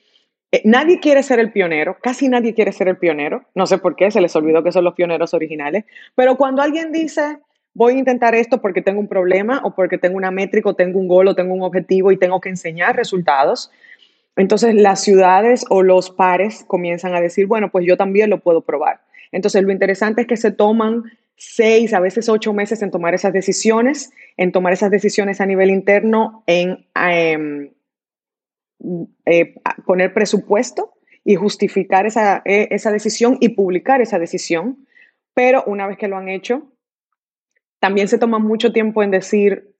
eh, 0.52 0.62
nadie 0.64 1.00
quiere 1.00 1.24
ser 1.24 1.40
el 1.40 1.50
pionero, 1.50 1.96
casi 2.00 2.28
nadie 2.28 2.54
quiere 2.54 2.70
ser 2.70 2.86
el 2.86 2.96
pionero, 2.96 3.44
no 3.56 3.66
sé 3.66 3.78
por 3.78 3.96
qué, 3.96 4.12
se 4.12 4.20
les 4.20 4.36
olvidó 4.36 4.62
que 4.62 4.70
son 4.70 4.84
los 4.84 4.94
pioneros 4.94 5.34
originales, 5.34 5.84
pero 6.14 6.36
cuando 6.36 6.62
alguien 6.62 6.92
dice, 6.92 7.38
voy 7.74 7.94
a 7.94 7.98
intentar 7.98 8.36
esto 8.36 8.62
porque 8.62 8.82
tengo 8.82 9.00
un 9.00 9.08
problema 9.08 9.60
o 9.64 9.74
porque 9.74 9.98
tengo 9.98 10.16
una 10.16 10.30
métrica 10.30 10.70
o 10.70 10.74
tengo 10.74 11.00
un 11.00 11.08
gol 11.08 11.26
o 11.26 11.34
tengo 11.34 11.54
un 11.54 11.62
objetivo 11.62 12.12
y 12.12 12.16
tengo 12.16 12.40
que 12.40 12.48
enseñar 12.48 12.94
resultados, 12.94 13.72
entonces 14.38 14.74
las 14.74 15.03
ciudades 15.03 15.64
o 15.68 15.83
los 15.83 16.11
pares 16.11 16.64
comienzan 16.66 17.14
a 17.14 17.20
decir, 17.20 17.46
bueno, 17.46 17.70
pues 17.70 17.85
yo 17.87 17.96
también 17.96 18.31
lo 18.31 18.40
puedo 18.40 18.62
probar. 18.62 19.03
Entonces 19.33 19.62
lo 19.62 19.72
interesante 19.72 20.22
es 20.22 20.27
que 20.27 20.37
se 20.37 20.51
toman 20.51 21.05
seis, 21.37 21.92
a 21.92 22.01
veces 22.01 22.29
ocho 22.29 22.53
meses 22.53 22.81
en 22.83 22.90
tomar 22.90 23.14
esas 23.14 23.33
decisiones, 23.33 24.11
en 24.37 24.53
tomar 24.53 24.72
esas 24.72 24.90
decisiones 24.90 25.40
a 25.40 25.46
nivel 25.46 25.70
interno, 25.70 26.42
en... 26.46 26.87
Em, 26.94 27.70
eh, 29.27 29.55
poner 29.85 30.14
presupuesto 30.14 30.94
y 31.24 31.35
justificar 31.35 32.07
esa, 32.07 32.42
eh, 32.44 32.68
esa 32.70 32.92
decisión 32.92 33.37
y 33.40 33.51
publicar 33.51 34.01
esa 34.01 34.18
decisión. 34.18 34.87
Pero 35.35 35.64
una 35.66 35.87
vez 35.87 35.98
que 35.98 36.09
lo 36.09 36.16
han 36.16 36.29
hecho, 36.29 36.72
también 37.81 38.09
se 38.09 38.18
toma 38.18 38.38
mucho 38.38 38.72
tiempo 38.72 39.03
en 39.03 39.11
decir, 39.11 39.74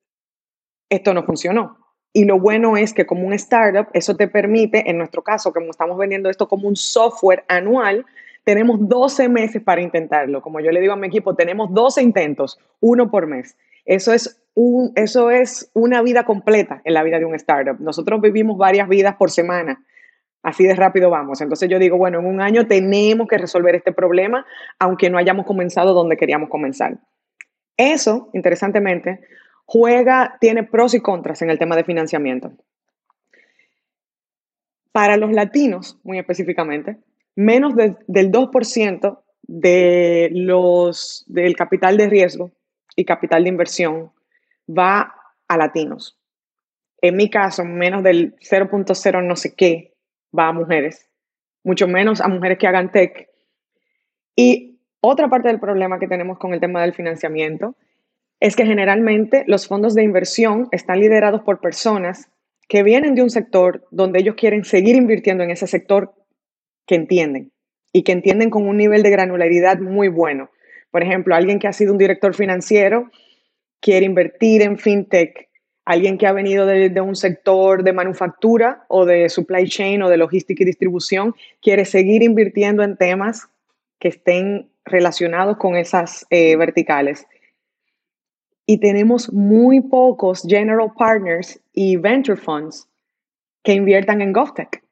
esto 0.90 1.14
no 1.14 1.25
funcionó. 1.25 1.77
Y 2.12 2.25
lo 2.25 2.38
bueno 2.38 2.77
es 2.77 2.94
que 2.94 3.07
como 3.07 3.27
un 3.27 3.33
startup, 3.35 3.88
eso 3.92 4.16
te 4.16 4.29
permite, 4.29 4.90
en 4.90 4.99
nuestro 4.99 5.23
caso, 5.23 5.53
como 5.53 5.71
estamos 5.71 5.99
vendiendo 5.99 6.31
esto 6.31 6.49
como 6.49 6.68
un 6.68 6.77
software 6.77 7.44
anual, 7.49 8.07
tenemos 8.44 8.88
12 8.88 9.29
meses 9.29 9.62
para 9.62 9.83
intentarlo. 9.83 10.40
Como 10.40 10.61
yo 10.61 10.71
le 10.71 10.81
digo 10.81 10.94
a 10.94 10.97
mi 10.97 11.07
equipo, 11.07 11.35
tenemos 11.35 11.73
12 11.73 12.03
intentos, 12.03 12.59
uno 12.81 13.11
por 13.11 13.27
mes. 13.27 13.57
Eso 13.85 14.12
es, 14.12 14.42
un, 14.55 14.92
eso 14.97 15.31
es 15.31 15.71
una 15.75 16.03
vida 16.03 16.25
completa 16.25 16.81
en 16.85 16.94
la 16.94 17.03
vida 17.03 17.18
de 17.18 17.27
un 17.27 17.35
startup. 17.35 17.79
Nosotros 17.79 18.21
vivimos 18.21 18.57
varias 18.57 18.88
vidas 18.88 19.16
por 19.16 19.31
semana. 19.31 19.85
Así 20.42 20.64
de 20.64 20.75
rápido 20.75 21.11
vamos. 21.11 21.40
Entonces 21.40 21.68
yo 21.68 21.79
digo, 21.79 21.99
bueno, 21.99 22.21
en 22.21 22.27
un 22.27 22.40
año 22.40 22.66
tenemos 22.66 23.29
que 23.29 23.38
resolver 23.38 23.75
este 23.75 23.92
problema, 23.92 24.47
aunque 24.79 25.11
no 25.11 25.18
hayamos 25.18 25.44
comenzado 25.44 25.92
donde 25.92 26.16
queríamos 26.16 26.49
comenzar. 26.49 26.99
Eso, 27.77 28.31
interesantemente, 28.33 29.21
juega, 29.68 30.38
tiene 30.40 30.62
pros 30.62 30.94
y 30.94 31.00
contras 31.00 31.42
en 31.42 31.50
el 31.50 31.59
tema 31.59 31.76
de 31.76 31.85
financiamiento. 31.85 32.52
Para 34.92 35.18
los 35.18 35.31
latinos, 35.31 35.98
muy 36.04 36.18
específicamente, 36.18 36.96
menos 37.37 37.76
del 37.76 37.98
2% 38.33 39.20
de 39.42 40.31
los, 40.33 41.22
del 41.26 41.54
capital 41.54 41.98
de 41.98 42.09
riesgo 42.09 42.50
y 42.96 43.04
capital 43.04 43.42
de 43.42 43.50
inversión 43.50 44.11
va 44.66 45.14
a 45.46 45.59
latinos. 45.59 46.18
En 47.02 47.16
mi 47.16 47.28
caso, 47.28 47.62
menos 47.66 48.02
del 48.02 48.37
0.0 48.37 49.22
no 49.22 49.37
sé 49.37 49.54
qué 49.54 49.92
va 50.37 50.48
a 50.48 50.52
mujeres, 50.54 51.11
mucho 51.62 51.87
menos 51.87 52.22
a 52.22 52.28
mujeres 52.28 52.57
que 52.57 52.66
hagan 52.66 52.90
tech. 52.90 53.28
Y 54.35 54.81
otra 55.00 55.28
parte 55.28 55.48
del 55.48 55.61
problema 55.61 55.98
que 55.98 56.09
tenemos 56.09 56.38
con 56.38 56.54
el 56.54 56.61
tema 56.61 56.81
del 56.81 56.94
financiamiento 56.94 57.76
es 58.40 58.57
que 58.57 58.66
generalmente 58.66 59.44
los 59.46 59.66
fondos 59.66 59.94
de 59.94 60.03
inversión 60.03 60.68
están 60.70 61.01
liderados 61.01 61.42
por 61.42 61.61
personas 61.61 62.31
que 62.68 62.83
vienen 62.83 63.14
de 63.14 63.22
un 63.22 63.31
sector 63.31 63.87
donde 63.90 64.20
ellos 64.20 64.37
quieren 64.37 64.64
seguir 64.64 64.94
invirtiendo 64.94 65.42
en 65.42 65.51
ese 65.51 65.66
sector 65.66 66.14
que 66.87 66.94
entienden 66.94 67.53
y 67.92 68.03
que 68.03 68.12
entienden 68.12 68.51
con 68.51 68.68
un 68.68 68.77
nivel 68.77 69.03
de 69.03 69.11
granularidad 69.11 69.79
muy 69.79 70.09
bueno. 70.09 70.51
Por 70.90 71.03
ejemplo, 71.03 71.35
alguien 71.35 71.59
que 71.59 71.66
ha 71.66 71.72
sido 71.72 71.92
un 71.92 71.98
director 71.98 72.35
financiero 72.35 73.11
quiere 73.81 74.07
invertir 74.07 74.62
en 74.62 74.79
fintech, 74.79 75.48
alguien 75.85 76.18
que 76.18 76.27
ha 76.27 76.33
venido 76.33 76.66
de, 76.66 77.01
un 77.01 77.16
sector 77.16 77.83
de 77.83 77.92
manufactura 77.92 78.85
o 78.88 79.07
de 79.07 79.29
supply 79.29 79.66
chain 79.68 80.03
o 80.03 80.11
de 80.11 80.18
logística 80.18 80.62
y 80.62 80.66
distribución, 80.66 81.35
quiere 81.62 81.85
seguir 81.87 82.22
invirtiendo 82.22 82.83
en 82.83 82.96
temas 82.96 83.48
que 83.98 84.09
estén 84.09 84.70
relacionados 84.85 85.57
con 85.57 85.77
esas 85.77 86.27
eh, 86.31 86.57
verticales. 86.57 87.27
Y 88.70 88.81
tenemos 88.81 89.33
muy 89.33 89.81
pocos 89.81 90.42
general 90.46 90.92
partners 90.94 91.59
y 91.72 91.96
venture 91.96 92.37
funds 92.37 92.87
que 93.62 93.72
inviertan 93.72 94.20
en 94.20 94.35
GovTech. 94.35 94.85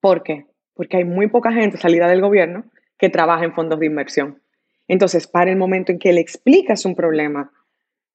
¿Por 0.00 0.22
qué? 0.22 0.46
Porque 0.72 0.96
hay 0.96 1.04
muy 1.04 1.26
poca 1.26 1.52
gente 1.52 1.76
salida 1.76 2.08
del 2.08 2.22
gobierno 2.22 2.64
que 2.96 3.10
trabaja 3.10 3.44
en 3.44 3.52
fondos 3.52 3.78
de 3.78 3.84
inversión. 3.84 4.40
Entonces, 4.86 5.26
para 5.26 5.50
el 5.50 5.58
momento 5.58 5.92
en 5.92 5.98
que 5.98 6.14
le 6.14 6.22
explicas 6.22 6.86
un 6.86 6.94
problema, 6.94 7.52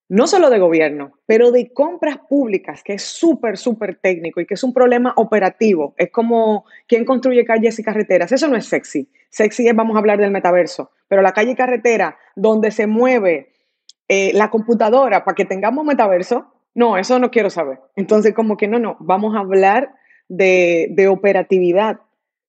no 0.09 0.25
solo 0.25 0.49
de 0.49 0.57
gobierno, 0.57 1.19
pero 1.27 1.51
de 1.51 1.71
compras 1.71 2.17
públicas, 2.27 2.81
que 2.83 2.93
es 2.93 3.03
súper, 3.03 3.57
súper 3.57 3.97
técnico 3.97 4.41
y 4.41 4.47
que 4.47 4.55
es 4.55 4.63
un 4.63 4.73
problema 4.73 5.13
operativo, 5.17 5.93
es 5.97 6.09
como 6.09 6.65
quién 6.87 7.05
construye 7.05 7.45
calles 7.45 7.77
y 7.77 7.83
carreteras, 7.83 8.31
eso 8.31 8.47
no 8.47 8.57
es 8.57 8.65
sexy. 8.65 9.07
Sexy 9.29 9.67
es, 9.67 9.75
vamos 9.75 9.95
a 9.95 9.99
hablar 9.99 10.19
del 10.19 10.31
metaverso, 10.31 10.89
pero 11.07 11.21
la 11.21 11.31
calle 11.31 11.51
y 11.51 11.55
carretera 11.55 12.17
donde 12.35 12.71
se 12.71 12.87
mueve 12.87 13.52
eh, 14.07 14.31
la 14.33 14.49
computadora 14.49 15.23
para 15.23 15.35
que 15.35 15.45
tengamos 15.45 15.85
metaverso, 15.85 16.53
no, 16.75 16.97
eso 16.97 17.19
no 17.19 17.31
quiero 17.31 17.49
saber. 17.49 17.79
Entonces, 17.95 18.33
como 18.33 18.57
que 18.57 18.67
no, 18.67 18.79
no, 18.79 18.97
vamos 18.99 19.35
a 19.35 19.39
hablar 19.39 19.93
de, 20.27 20.87
de 20.91 21.07
operatividad 21.07 21.99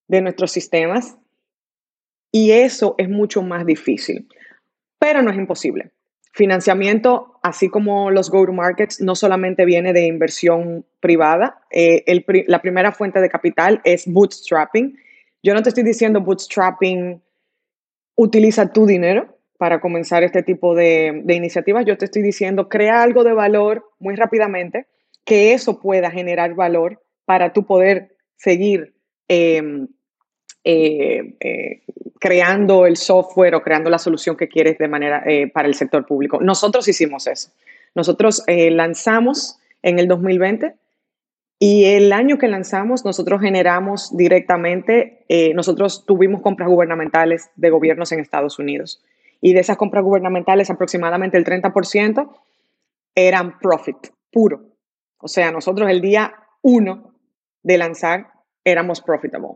de 0.08 0.20
nuestros 0.20 0.52
sistemas 0.52 1.16
y 2.32 2.50
eso 2.50 2.94
es 2.98 3.08
mucho 3.08 3.42
más 3.42 3.64
difícil, 3.64 4.28
pero 4.98 5.22
no 5.22 5.30
es 5.30 5.36
imposible. 5.36 5.92
Financiamiento, 6.32 7.38
así 7.44 7.68
como 7.68 8.10
los 8.10 8.28
go-to-markets, 8.28 9.00
no 9.00 9.14
solamente 9.14 9.64
viene 9.64 9.92
de 9.92 10.06
inversión 10.06 10.84
privada. 10.98 11.60
Eh, 11.70 12.02
la 12.48 12.60
primera 12.60 12.90
fuente 12.90 13.20
de 13.20 13.28
capital 13.28 13.80
es 13.84 14.04
bootstrapping. 14.08 14.98
Yo 15.44 15.54
no 15.54 15.62
te 15.62 15.68
estoy 15.68 15.84
diciendo 15.84 16.20
bootstrapping, 16.20 17.22
utiliza 18.16 18.72
tu 18.72 18.84
dinero 18.84 19.33
para 19.58 19.80
comenzar 19.80 20.22
este 20.22 20.42
tipo 20.42 20.74
de, 20.74 21.24
iniciativas. 21.28 21.84
Yo 21.84 21.96
te 21.96 22.06
estoy 22.06 22.22
diciendo, 22.22 22.68
crea 22.68 23.02
algo 23.02 23.24
de 23.24 23.32
valor 23.32 23.84
muy 23.98 24.16
rápidamente, 24.16 24.86
que 25.24 25.52
eso 25.52 25.80
pueda 25.80 26.10
generar 26.10 26.54
valor 26.54 27.00
para 27.24 27.52
tu 27.52 27.64
poder 27.64 28.16
seguir 28.36 28.94
em, 29.28 29.88
eh, 30.64 31.36
eh, 31.40 31.82
creando 32.20 32.86
el 32.86 32.96
software 32.96 33.54
o 33.54 33.62
creando 33.62 33.90
la 33.90 33.98
solución 33.98 34.36
que 34.36 34.48
quieres 34.48 34.76
de 34.78 34.88
manera 34.88 35.22
eh, 35.26 35.48
para 35.48 35.68
el 35.68 35.74
sector 35.74 36.04
público. 36.04 36.40
Nosotros 36.40 36.86
hicimos 36.88 37.26
eso. 37.26 37.50
Nosotros 37.94 38.42
lanzamos 38.48 39.58
en 39.82 40.00
el 40.00 40.08
2020 40.08 40.74
y 41.60 41.84
el 41.84 42.12
año 42.12 42.38
que 42.38 42.48
lanzamos 42.48 43.04
nosotros 43.04 43.40
generamos 43.40 44.16
directamente, 44.16 45.24
nosotros 45.54 46.04
tuvimos 46.04 46.42
compras 46.42 46.68
gubernamentales 46.68 47.50
de 47.54 47.70
gobiernos 47.70 48.10
en 48.10 48.18
Estados 48.18 48.58
Unidos 48.58 49.00
y 49.44 49.52
de 49.52 49.61
esas 49.61 49.76
compras 49.76 50.02
gubernamentales 50.02 50.70
aproximadamente 50.70 51.37
el 51.37 51.44
30% 51.44 52.30
eran 53.14 53.59
profit 53.59 53.98
puro. 54.33 54.70
O 55.18 55.28
sea, 55.28 55.52
nosotros 55.52 55.90
el 55.90 56.00
día 56.00 56.33
uno 56.62 57.12
de 57.62 57.76
lanzar 57.76 58.28
éramos 58.64 59.02
profitable. 59.02 59.48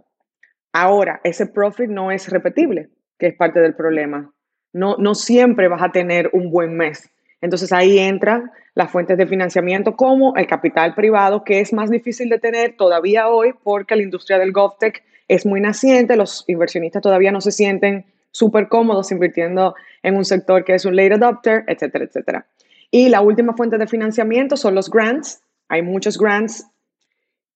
Ahora, 0.74 1.22
ese 1.24 1.46
profit 1.46 1.88
no 1.88 2.10
es 2.12 2.28
repetible, 2.28 2.90
que 3.18 3.28
es 3.28 3.34
parte 3.34 3.60
del 3.60 3.74
problema. 3.74 4.30
No, 4.74 4.96
no 4.98 5.14
siempre 5.14 5.68
vas 5.68 5.82
a 5.82 5.90
tener 5.90 6.28
un 6.34 6.50
buen 6.50 6.76
mes. 6.76 7.10
Entonces 7.40 7.72
ahí 7.72 7.98
entran 7.98 8.50
las 8.74 8.90
fuentes 8.90 9.16
de 9.16 9.26
financiamiento 9.26 9.96
como 9.96 10.36
el 10.36 10.46
capital 10.46 10.94
privado, 10.94 11.44
que 11.44 11.60
es 11.60 11.72
más 11.72 11.88
difícil 11.88 12.28
de 12.28 12.38
tener 12.38 12.76
todavía 12.76 13.30
hoy 13.30 13.54
porque 13.64 13.96
la 13.96 14.02
industria 14.02 14.38
del 14.38 14.52
GovTech 14.52 15.02
es 15.28 15.46
muy 15.46 15.62
naciente, 15.62 16.14
los 16.14 16.44
inversionistas 16.46 17.00
todavía 17.00 17.32
no 17.32 17.40
se 17.40 17.52
sienten 17.52 18.04
súper 18.30 18.68
cómodos 18.68 19.10
invirtiendo 19.10 19.74
en 20.02 20.16
un 20.16 20.24
sector 20.24 20.64
que 20.64 20.74
es 20.74 20.84
un 20.84 20.96
late 20.96 21.14
adopter, 21.14 21.64
etcétera, 21.66 22.04
etcétera. 22.04 22.46
Y 22.90 23.08
la 23.08 23.20
última 23.20 23.54
fuente 23.54 23.78
de 23.78 23.86
financiamiento 23.86 24.56
son 24.56 24.74
los 24.74 24.90
grants. 24.90 25.42
Hay 25.68 25.82
muchos 25.82 26.18
grants 26.18 26.66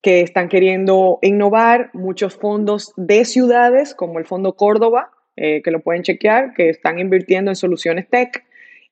que 0.02 0.20
están 0.20 0.48
queriendo 0.48 1.18
innovar, 1.22 1.90
muchos 1.92 2.34
fondos 2.34 2.92
de 2.96 3.24
ciudades, 3.24 3.94
como 3.94 4.18
el 4.18 4.26
Fondo 4.26 4.56
Córdoba, 4.56 5.12
eh, 5.36 5.62
que 5.62 5.70
lo 5.70 5.80
pueden 5.80 6.02
chequear, 6.02 6.52
que 6.54 6.68
están 6.68 6.98
invirtiendo 6.98 7.50
en 7.50 7.56
soluciones 7.56 8.08
tech, 8.10 8.44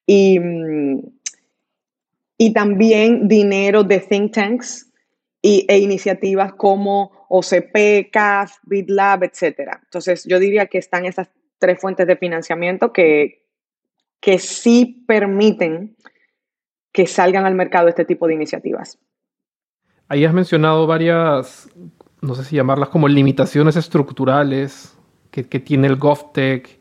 y, 0.06 0.38
mm, 0.38 1.00
y 2.38 2.52
también 2.52 3.28
dinero 3.28 3.82
de 3.82 3.98
think 3.98 4.32
tanks 4.32 4.90
y, 5.42 5.66
e 5.68 5.78
iniciativas 5.78 6.54
como 6.54 7.26
OCP, 7.28 8.10
CAF, 8.10 8.56
BitLab, 8.62 9.24
etc. 9.24 9.78
Entonces, 9.84 10.24
yo 10.24 10.38
diría 10.38 10.66
que 10.66 10.78
están 10.78 11.04
esas 11.04 11.28
tres 11.60 11.80
fuentes 11.80 12.06
de 12.06 12.16
financiamiento 12.16 12.92
que, 12.92 13.46
que 14.20 14.38
sí 14.38 15.04
permiten 15.06 15.96
que 16.92 17.06
salgan 17.06 17.46
al 17.46 17.54
mercado 17.54 17.88
este 17.88 18.04
tipo 18.04 18.26
de 18.26 18.34
iniciativas. 18.34 18.98
Ahí 20.08 20.24
has 20.24 20.34
mencionado 20.34 20.88
varias, 20.88 21.68
no 22.20 22.34
sé 22.34 22.44
si 22.44 22.56
llamarlas 22.56 22.88
como 22.88 23.06
limitaciones 23.06 23.76
estructurales 23.76 24.96
que, 25.30 25.44
tiene 25.44 25.86
el 25.86 25.96
GovTech, 25.96 26.80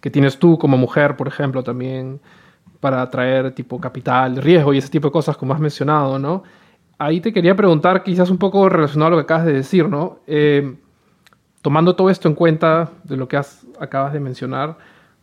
que 0.00 0.10
tienes 0.10 0.38
tú 0.38 0.56
como 0.58 0.76
mujer, 0.76 1.16
por 1.16 1.26
ejemplo, 1.26 1.64
también 1.64 2.20
para 2.78 3.02
atraer 3.02 3.52
tipo 3.52 3.80
capital, 3.80 4.36
riesgo 4.36 4.72
y 4.72 4.78
ese 4.78 4.88
tipo 4.88 5.08
de 5.08 5.12
cosas 5.12 5.36
como 5.36 5.54
has 5.54 5.60
mencionado, 5.60 6.18
¿no? 6.20 6.44
Ahí 6.98 7.20
te 7.20 7.32
quería 7.32 7.56
preguntar, 7.56 8.04
quizás 8.04 8.30
un 8.30 8.38
poco 8.38 8.68
relacionado 8.68 9.08
a 9.08 9.10
lo 9.10 9.16
que 9.16 9.22
acabas 9.22 9.46
de 9.46 9.54
decir, 9.54 9.88
¿no? 9.88 10.20
Eh, 10.28 10.76
tomando 11.62 11.96
todo 11.96 12.10
esto 12.10 12.28
en 12.28 12.34
cuenta 12.34 12.92
de 13.04 13.16
lo 13.16 13.28
que 13.28 13.36
has, 13.36 13.64
acabas 13.80 14.12
de 14.12 14.20
mencionar, 14.20 14.76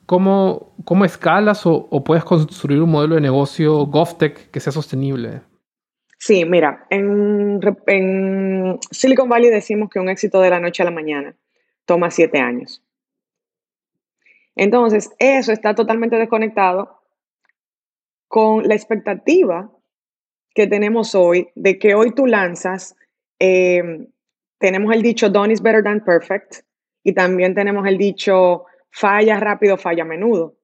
¿cómo, 0.06 0.74
cómo 0.86 1.06
escalas 1.06 1.66
o, 1.66 2.04
puedes 2.04 2.24
construir 2.24 2.82
un 2.82 2.90
modelo 2.90 3.16
de 3.16 3.22
negocio 3.22 3.86
GovTech 3.86 4.50
que 4.50 4.60
sea 4.60 4.72
sostenible? 4.72 5.42
Sí, 6.18 6.46
mira, 6.46 6.86
en, 6.90 7.60
Silicon 8.92 9.30
Valley 9.30 9.50
decimos 9.50 9.90
que 9.90 10.00
un 10.00 10.10
éxito 10.10 10.42
de 10.42 10.50
la 10.50 10.60
noche 10.60 10.82
a 10.82 10.86
la 10.86 10.92
mañana 10.92 11.36
toma 11.86 12.10
siete 12.10 12.40
años. 12.40 12.84
Entonces, 14.56 15.12
eso 15.20 15.52
está 15.54 15.76
totalmente 15.76 16.18
desconectado 16.18 17.02
con 18.28 18.68
la 18.68 18.76
expectativa 18.76 19.72
que 20.54 20.68
tenemos 20.68 21.16
hoy 21.16 21.50
de 21.56 21.80
que 21.80 21.96
hoy 21.96 22.12
tú 22.12 22.26
lanzas, 22.26 22.96
eh, 23.40 24.08
tenemos 24.60 24.94
el 24.94 25.02
dicho 25.02 25.30
done 25.30 25.54
is 25.54 25.62
better 25.62 25.84
than 25.84 26.04
perfect 26.04 26.58
y 27.04 27.14
también 27.14 27.56
tenemos 27.56 27.88
el 27.88 27.98
dicho 27.98 28.66
falla 28.92 29.40
rápido, 29.40 29.78
falla 29.78 30.04
a 30.04 30.06
menudo. 30.08 30.56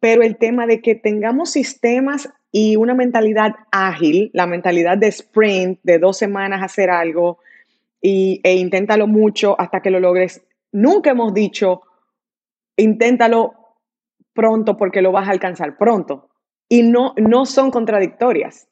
Pero 0.00 0.22
el 0.22 0.36
tema 0.36 0.66
de 0.66 0.80
que 0.80 0.94
tengamos 0.94 1.50
sistemas 1.50 2.28
y 2.50 2.76
una 2.76 2.94
mentalidad 2.94 3.54
ágil, 3.70 4.30
la 4.32 4.46
mentalidad 4.46 4.98
de 4.98 5.08
sprint, 5.08 5.80
de 5.82 5.98
dos 5.98 6.18
semanas 6.18 6.62
hacer 6.62 6.90
algo 6.90 7.38
y, 8.00 8.40
e 8.44 8.56
inténtalo 8.56 9.06
mucho 9.06 9.58
hasta 9.60 9.80
que 9.80 9.90
lo 9.90 10.00
logres. 10.00 10.44
Nunca 10.72 11.10
hemos 11.10 11.34
dicho, 11.34 11.82
inténtalo 12.76 13.54
pronto 14.32 14.76
porque 14.76 15.02
lo 15.02 15.12
vas 15.12 15.28
a 15.28 15.32
alcanzar 15.32 15.76
pronto. 15.76 16.28
Y 16.68 16.82
no, 16.82 17.14
no 17.16 17.46
son 17.46 17.70
contradictorias. 17.70 18.68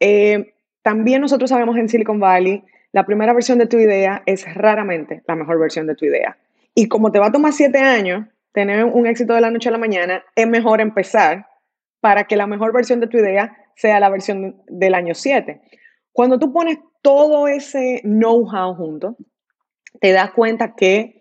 Eh, 0.00 0.54
también 0.82 1.20
nosotros 1.20 1.50
sabemos 1.50 1.76
en 1.76 1.88
Silicon 1.88 2.20
Valley, 2.20 2.62
la 2.92 3.04
primera 3.04 3.32
versión 3.32 3.58
de 3.58 3.66
tu 3.66 3.78
idea 3.78 4.22
es 4.26 4.52
raramente 4.54 5.22
la 5.26 5.34
mejor 5.34 5.58
versión 5.58 5.86
de 5.86 5.94
tu 5.94 6.04
idea. 6.04 6.38
Y 6.74 6.88
como 6.88 7.12
te 7.12 7.18
va 7.18 7.26
a 7.26 7.32
tomar 7.32 7.52
siete 7.52 7.78
años 7.78 8.26
tener 8.52 8.84
un 8.84 9.06
éxito 9.06 9.34
de 9.34 9.40
la 9.40 9.50
noche 9.50 9.68
a 9.68 9.72
la 9.72 9.78
mañana, 9.78 10.24
es 10.34 10.46
mejor 10.46 10.80
empezar 10.80 11.46
para 12.00 12.24
que 12.24 12.36
la 12.36 12.46
mejor 12.46 12.72
versión 12.72 13.00
de 13.00 13.06
tu 13.06 13.18
idea 13.18 13.56
sea 13.74 14.00
la 14.00 14.08
versión 14.08 14.62
del 14.68 14.94
año 14.94 15.14
7. 15.14 15.60
Cuando 16.12 16.38
tú 16.38 16.52
pones 16.52 16.78
todo 17.02 17.48
ese 17.48 18.00
know-how 18.02 18.74
junto, 18.74 19.16
te 20.00 20.12
das 20.12 20.30
cuenta 20.32 20.74
que 20.74 21.20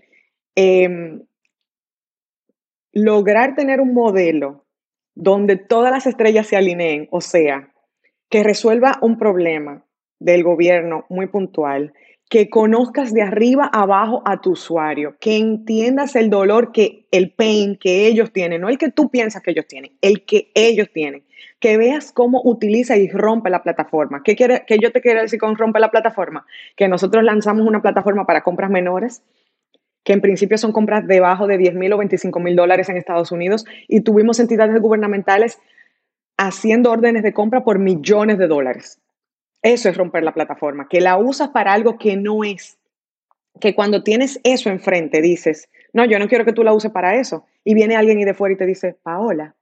em, 0.55 1.25
lograr 2.93 3.55
tener 3.55 3.81
un 3.81 3.93
modelo 3.93 4.65
donde 5.13 5.57
todas 5.57 5.91
las 5.91 6.07
estrellas 6.07 6.47
se 6.47 6.55
alineen, 6.55 7.07
o 7.11 7.21
sea, 7.21 7.73
que 8.29 8.43
resuelva 8.43 8.97
un 9.01 9.17
problema 9.17 9.84
del 10.19 10.43
gobierno 10.43 11.05
muy 11.09 11.27
puntual, 11.27 11.93
que 12.29 12.49
conozcas 12.49 13.13
de 13.13 13.21
arriba 13.21 13.69
abajo 13.71 14.23
a 14.25 14.41
tu 14.41 14.51
usuario, 14.51 15.15
que 15.19 15.37
entiendas 15.37 16.15
el 16.15 16.29
dolor 16.29 16.71
que 16.71 17.05
el 17.11 17.31
pain 17.31 17.77
que 17.77 18.07
ellos 18.07 18.31
tienen, 18.31 18.61
no 18.61 18.69
el 18.69 18.77
que 18.77 18.91
tú 18.91 19.09
piensas 19.09 19.43
que 19.43 19.51
ellos 19.51 19.67
tienen, 19.67 19.91
el 20.01 20.25
que 20.25 20.51
ellos 20.55 20.89
tienen, 20.91 21.23
que 21.59 21.77
veas 21.77 22.11
cómo 22.11 22.41
utiliza 22.43 22.97
y 22.97 23.09
rompe 23.09 23.49
la 23.49 23.61
plataforma. 23.61 24.23
¿Qué, 24.23 24.35
quiere, 24.35 24.63
que 24.65 24.79
yo 24.79 24.91
te 24.91 25.01
quiero 25.01 25.21
decir 25.21 25.39
con 25.39 25.55
rompe 25.55 25.79
la 25.79 25.91
plataforma? 25.91 26.45
Que 26.75 26.87
nosotros 26.87 27.23
lanzamos 27.23 27.67
una 27.67 27.81
plataforma 27.81 28.25
para 28.25 28.41
compras 28.41 28.71
menores, 28.71 29.21
que 30.03 30.13
en 30.13 30.21
principio 30.21 30.57
son 30.57 30.71
compras 30.71 31.07
debajo 31.07 31.47
de 31.47 31.57
10 31.57 31.75
mil 31.75 31.93
o 31.93 31.97
25 31.97 32.39
mil 32.39 32.55
dólares 32.55 32.89
en 32.89 32.97
Estados 32.97 33.31
Unidos, 33.31 33.65
y 33.87 34.01
tuvimos 34.01 34.39
entidades 34.39 34.79
gubernamentales 34.81 35.59
haciendo 36.37 36.91
órdenes 36.91 37.23
de 37.23 37.33
compra 37.33 37.63
por 37.63 37.79
millones 37.79 38.37
de 38.39 38.47
dólares. 38.47 38.99
Eso 39.65 39.89
es 39.89 39.97
romper 39.97 40.21
la 40.21 40.31
plataforma, 40.31 40.87
que 40.87 41.01
la 41.01 41.17
usas 41.17 41.49
para 41.49 41.73
algo 41.73 41.97
que 41.97 42.15
no 42.15 42.43
es. 42.43 42.77
Que 43.59 43.73
cuando 43.73 44.03
tienes 44.03 44.39
eso 44.43 44.69
enfrente 44.69 45.23
dices, 45.23 45.69
no, 45.91 46.05
yo 46.05 46.19
no 46.19 46.27
quiero 46.27 46.45
que 46.45 46.53
tú 46.53 46.63
la 46.63 46.71
uses 46.71 46.91
para 46.91 47.15
eso. 47.15 47.47
Y 47.63 47.73
viene 47.73 47.95
alguien 47.95 48.19
y 48.19 48.25
de 48.25 48.35
fuera 48.35 48.53
y 48.53 48.57
te 48.57 48.67
dice, 48.67 48.95
Paola, 49.01 49.55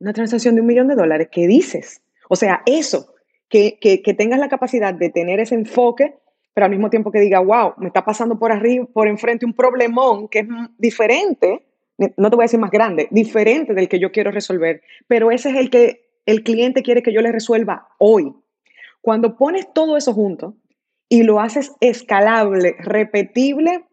una 0.00 0.12
transacción 0.12 0.54
de 0.54 0.60
un 0.60 0.66
millón 0.66 0.88
de 0.88 0.96
dólares, 0.96 1.28
¿qué 1.32 1.46
dices? 1.46 2.02
O 2.28 2.36
sea, 2.36 2.60
eso, 2.66 3.14
que, 3.48 3.78
que, 3.80 4.02
que 4.02 4.12
tengas 4.12 4.38
la 4.38 4.50
capacidad 4.50 4.92
de 4.92 5.08
tener 5.08 5.40
ese 5.40 5.54
enfoque, 5.54 6.18
pero 6.52 6.66
al 6.66 6.70
mismo 6.70 6.90
tiempo 6.90 7.10
que 7.10 7.20
diga, 7.20 7.40
wow, 7.40 7.72
me 7.78 7.86
está 7.86 8.04
pasando 8.04 8.38
por 8.38 8.52
arriba, 8.52 8.84
por 8.92 9.08
enfrente 9.08 9.46
un 9.46 9.54
problemón 9.54 10.28
que 10.28 10.40
es 10.40 10.46
diferente, 10.76 11.64
no 11.96 12.28
te 12.28 12.36
voy 12.36 12.42
a 12.42 12.50
decir 12.50 12.60
más 12.60 12.70
grande, 12.70 13.08
diferente 13.10 13.72
del 13.72 13.88
que 13.88 13.98
yo 13.98 14.12
quiero 14.12 14.30
resolver, 14.30 14.82
pero 15.08 15.30
ese 15.30 15.48
es 15.48 15.56
el 15.56 15.70
que 15.70 16.06
el 16.26 16.42
cliente 16.42 16.82
quiere 16.82 17.02
que 17.02 17.14
yo 17.14 17.22
le 17.22 17.32
resuelva 17.32 17.88
hoy. 17.96 18.34
Cuando 19.06 19.36
pones 19.36 19.72
todo 19.72 19.96
eso 19.96 20.12
junto 20.12 20.56
y 21.08 21.22
lo 21.22 21.38
haces 21.38 21.70
escalable, 21.80 22.74
repetible, 22.80 23.84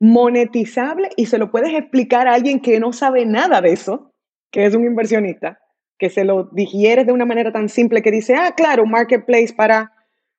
monetizable 0.00 1.10
y 1.16 1.26
se 1.26 1.36
lo 1.36 1.50
puedes 1.50 1.74
explicar 1.74 2.26
a 2.26 2.32
alguien 2.32 2.60
que 2.60 2.80
no 2.80 2.94
sabe 2.94 3.26
nada 3.26 3.60
de 3.60 3.72
eso, 3.72 4.14
que 4.50 4.64
es 4.64 4.74
un 4.74 4.86
inversionista, 4.86 5.58
que 5.98 6.08
se 6.08 6.24
lo 6.24 6.44
digieres 6.44 7.06
de 7.06 7.12
una 7.12 7.26
manera 7.26 7.52
tan 7.52 7.68
simple 7.68 8.00
que 8.00 8.10
dice, 8.10 8.36
ah, 8.36 8.54
claro, 8.56 8.84
un 8.84 8.90
marketplace 8.90 9.52
para 9.54 9.92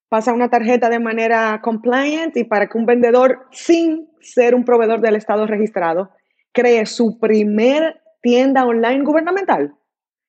pasar 0.10 0.34
una 0.34 0.50
tarjeta 0.50 0.90
de 0.90 0.98
manera 0.98 1.62
compliant 1.62 2.36
y 2.36 2.46
para 2.46 2.68
que 2.68 2.80
un 2.80 2.88
vendedor, 2.88 3.46
sin 3.52 4.10
ser 4.22 4.56
un 4.56 4.66
proveedor 4.66 5.02
del 5.02 5.18
Estado 5.18 5.46
registrado, 5.46 6.10
cree 6.52 6.88
su 6.88 7.20
primer 7.20 8.02
tienda 8.24 8.66
online 8.66 9.04
gubernamental. 9.04 9.76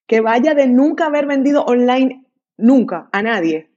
que 0.07 0.21
vaya 0.21 0.53
de 0.53 0.67
nunca 0.67 1.07
haber 1.07 1.25
vendido 1.25 1.65
online 1.65 2.27
nunca 2.59 3.09
a 3.13 3.23
nadie 3.23 3.70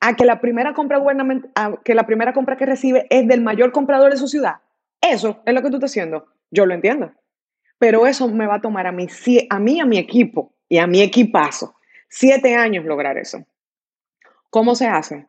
a 0.00 0.14
que 0.14 0.24
la 0.24 0.40
primera 0.40 0.74
compra 0.74 1.00
que 1.84 1.94
la 1.94 2.06
primera 2.06 2.32
compra 2.32 2.56
que 2.56 2.66
recibe 2.66 3.06
es 3.10 3.26
del 3.26 3.40
mayor 3.42 3.72
comprador 3.72 4.10
de 4.10 4.16
su 4.16 4.28
ciudad. 4.28 4.56
Eso 5.00 5.42
es 5.44 5.54
lo 5.54 5.62
que 5.62 5.70
tú 5.70 5.76
estás 5.76 5.90
haciendo. 5.90 6.26
Yo 6.50 6.66
lo 6.66 6.74
entiendo. 6.74 7.12
Pero 7.78 8.06
eso 8.06 8.28
me 8.28 8.46
va 8.46 8.56
a 8.56 8.60
tomar 8.60 8.86
a 8.86 8.92
mí, 8.92 9.06
a 9.50 9.58
mí, 9.58 9.80
a 9.80 9.86
mi 9.86 9.98
equipo 9.98 10.52
y 10.68 10.78
a 10.78 10.86
mi 10.86 11.00
equipazo, 11.00 11.74
siete 12.08 12.56
años 12.56 12.84
lograr 12.84 13.16
eso. 13.18 13.44
¿Cómo 14.50 14.74
se 14.74 14.86
hace? 14.86 15.26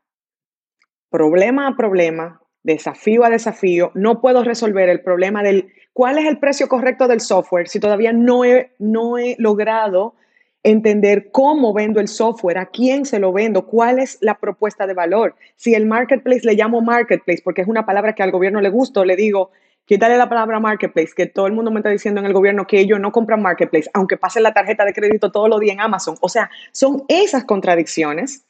Problema 1.10 1.68
a 1.68 1.76
problema, 1.76 2.42
desafío 2.64 3.24
a 3.24 3.30
desafío. 3.30 3.92
No 3.94 4.22
puedo 4.22 4.44
resolver 4.44 4.90
el 4.90 5.02
problema 5.02 5.44
del 5.44 5.72
cuál 5.94 6.18
es 6.18 6.26
el 6.26 6.40
precio 6.40 6.68
correcto 6.68 7.08
del 7.08 7.20
software 7.20 7.68
si 7.68 7.80
todavía 7.80 8.14
no 8.14 8.46
he, 8.46 8.74
no 8.80 9.18
he 9.18 9.36
logrado 9.38 10.16
entender 10.64 11.32
cómo 11.32 11.74
vendo 11.74 12.00
el 12.00 12.08
software, 12.08 12.58
a 12.58 12.66
quién 12.66 13.06
se 13.06 13.20
lo 13.20 13.32
vendo, 13.32 13.66
cuál 13.66 14.00
es 14.00 14.18
la 14.22 14.40
propuesta 14.40 14.88
de 14.88 14.94
valor. 14.94 15.36
Si 15.56 15.74
el 15.74 15.86
marketplace 15.86 16.46
le 16.46 16.56
llamo 16.56 16.82
marketplace 16.82 17.42
porque 17.44 17.62
es 17.62 17.68
una 17.68 17.86
palabra 17.86 18.14
que 18.14 18.24
al 18.24 18.32
gobierno 18.32 18.60
le 18.60 18.70
gusta, 18.70 19.06
le 19.06 19.16
digo, 19.16 19.52
quítale 19.86 20.18
la 20.18 20.28
palabra 20.28 20.60
marketplace, 20.60 21.14
que 21.16 21.28
todo 21.28 21.48
el 21.48 21.54
mundo 21.54 21.72
me 21.72 21.80
está 21.80 21.90
diciendo 21.90 22.20
en 22.20 22.26
el 22.26 22.34
gobierno 22.34 22.68
que 22.68 22.80
ellos 22.80 23.00
no 23.00 23.12
compran 23.12 23.42
marketplace, 23.42 23.90
aunque 23.94 24.18
pasen 24.18 24.44
la 24.44 24.54
tarjeta 24.54 24.86
de 24.86 24.94
crédito 24.94 25.32
todos 25.32 25.50
los 25.50 25.60
días 25.60 25.74
en 25.74 25.82
Amazon. 25.82 26.16
O 26.22 26.30
sea, 26.30 26.50
son 26.72 27.04
esas 27.08 27.46
contradicciones 27.46 28.46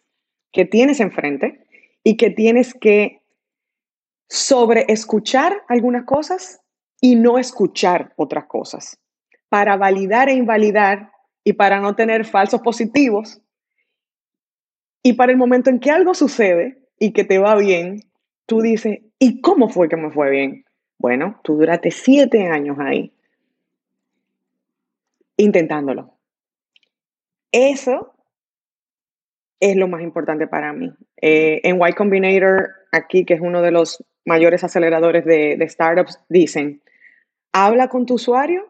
que 0.51 0.65
tienes 0.65 0.99
enfrente 0.99 1.65
y 2.03 2.17
que 2.17 2.31
tienes 2.31 2.73
que 2.73 3.21
sobre 4.27 4.85
escuchar 4.87 5.63
algunas 5.67 6.05
cosas 6.05 6.61
y 7.01 7.15
no 7.15 7.37
escuchar 7.37 8.13
otras 8.15 8.45
cosas 8.45 8.99
para 9.47 9.77
validar 9.77 10.29
e 10.29 10.33
invalidar 10.33 11.11
y 11.49 11.53
para 11.53 11.79
no 11.79 11.95
tener 11.95 12.25
falsos 12.25 12.61
positivos. 12.61 13.41
Y 15.01 15.13
para 15.13 15.31
el 15.31 15.37
momento 15.39 15.71
en 15.71 15.79
que 15.79 15.89
algo 15.89 16.13
sucede 16.13 16.83
y 16.99 17.11
que 17.11 17.23
te 17.23 17.39
va 17.39 17.55
bien, 17.55 18.03
tú 18.45 18.61
dices, 18.61 18.99
¿y 19.17 19.41
cómo 19.41 19.67
fue 19.67 19.89
que 19.89 19.97
me 19.97 20.11
fue 20.11 20.29
bien? 20.29 20.65
Bueno, 20.99 21.39
tú 21.43 21.57
duraste 21.57 21.89
siete 21.89 22.45
años 22.45 22.77
ahí 22.79 23.11
intentándolo. 25.37 26.13
Eso 27.51 28.13
es 29.59 29.75
lo 29.75 29.87
más 29.87 30.03
importante 30.03 30.45
para 30.45 30.71
mí. 30.71 30.93
Eh, 31.19 31.61
en 31.63 31.79
Y 31.81 31.93
Combinator, 31.93 32.69
aquí, 32.91 33.25
que 33.25 33.33
es 33.33 33.41
uno 33.41 33.63
de 33.63 33.71
los 33.71 34.05
mayores 34.23 34.63
aceleradores 34.63 35.25
de, 35.25 35.55
de 35.57 35.67
startups, 35.67 36.19
dicen, 36.29 36.83
habla 37.53 37.87
con 37.87 38.05
tu 38.05 38.15
usuario 38.15 38.69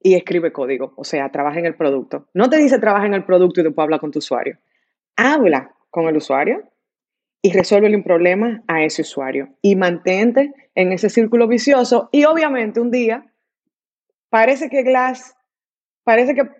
y 0.00 0.14
escribe 0.14 0.52
código, 0.52 0.92
o 0.96 1.04
sea, 1.04 1.30
trabaja 1.30 1.58
en 1.58 1.66
el 1.66 1.74
producto. 1.74 2.28
No 2.34 2.48
te 2.48 2.58
dice 2.58 2.78
trabaja 2.78 3.06
en 3.06 3.14
el 3.14 3.24
producto 3.24 3.60
y 3.60 3.64
después 3.64 3.84
habla 3.84 3.98
con 3.98 4.10
tu 4.10 4.18
usuario. 4.18 4.58
Habla 5.16 5.74
con 5.90 6.06
el 6.08 6.16
usuario 6.16 6.70
y 7.42 7.52
resuelve 7.52 7.94
un 7.94 8.02
problema 8.02 8.62
a 8.66 8.82
ese 8.82 9.02
usuario 9.02 9.48
y 9.62 9.76
mantente 9.76 10.52
en 10.74 10.92
ese 10.92 11.08
círculo 11.08 11.48
vicioso 11.48 12.08
y 12.12 12.24
obviamente 12.24 12.80
un 12.80 12.90
día 12.90 13.32
parece 14.30 14.68
que 14.68 14.82
Glass, 14.82 15.36
parece 16.04 16.34
que 16.34 16.50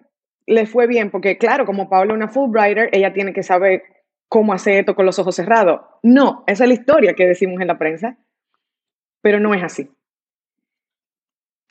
le 0.47 0.67
fue 0.67 0.87
bien, 0.87 1.11
porque 1.11 1.39
claro, 1.39 1.67
como 1.67 1.89
Paula 1.89 2.13
es 2.13 2.17
una 2.17 2.29
Fulbrighter, 2.29 2.89
ella 2.93 3.13
tiene 3.13 3.33
que 3.33 3.43
saber 3.43 3.83
cómo 4.29 4.53
hacer 4.53 4.79
esto 4.79 4.95
con 4.95 5.07
los 5.07 5.19
ojos 5.19 5.37
cerrados. 5.37 5.81
No, 6.03 6.45
esa 6.47 6.65
es 6.65 6.69
la 6.69 6.75
historia 6.75 7.15
que 7.15 7.27
decimos 7.27 7.61
en 7.61 7.67
la 7.67 7.79
prensa, 7.79 8.17
pero 9.21 9.41
no 9.41 9.55
es 9.55 9.63
así. 9.63 9.91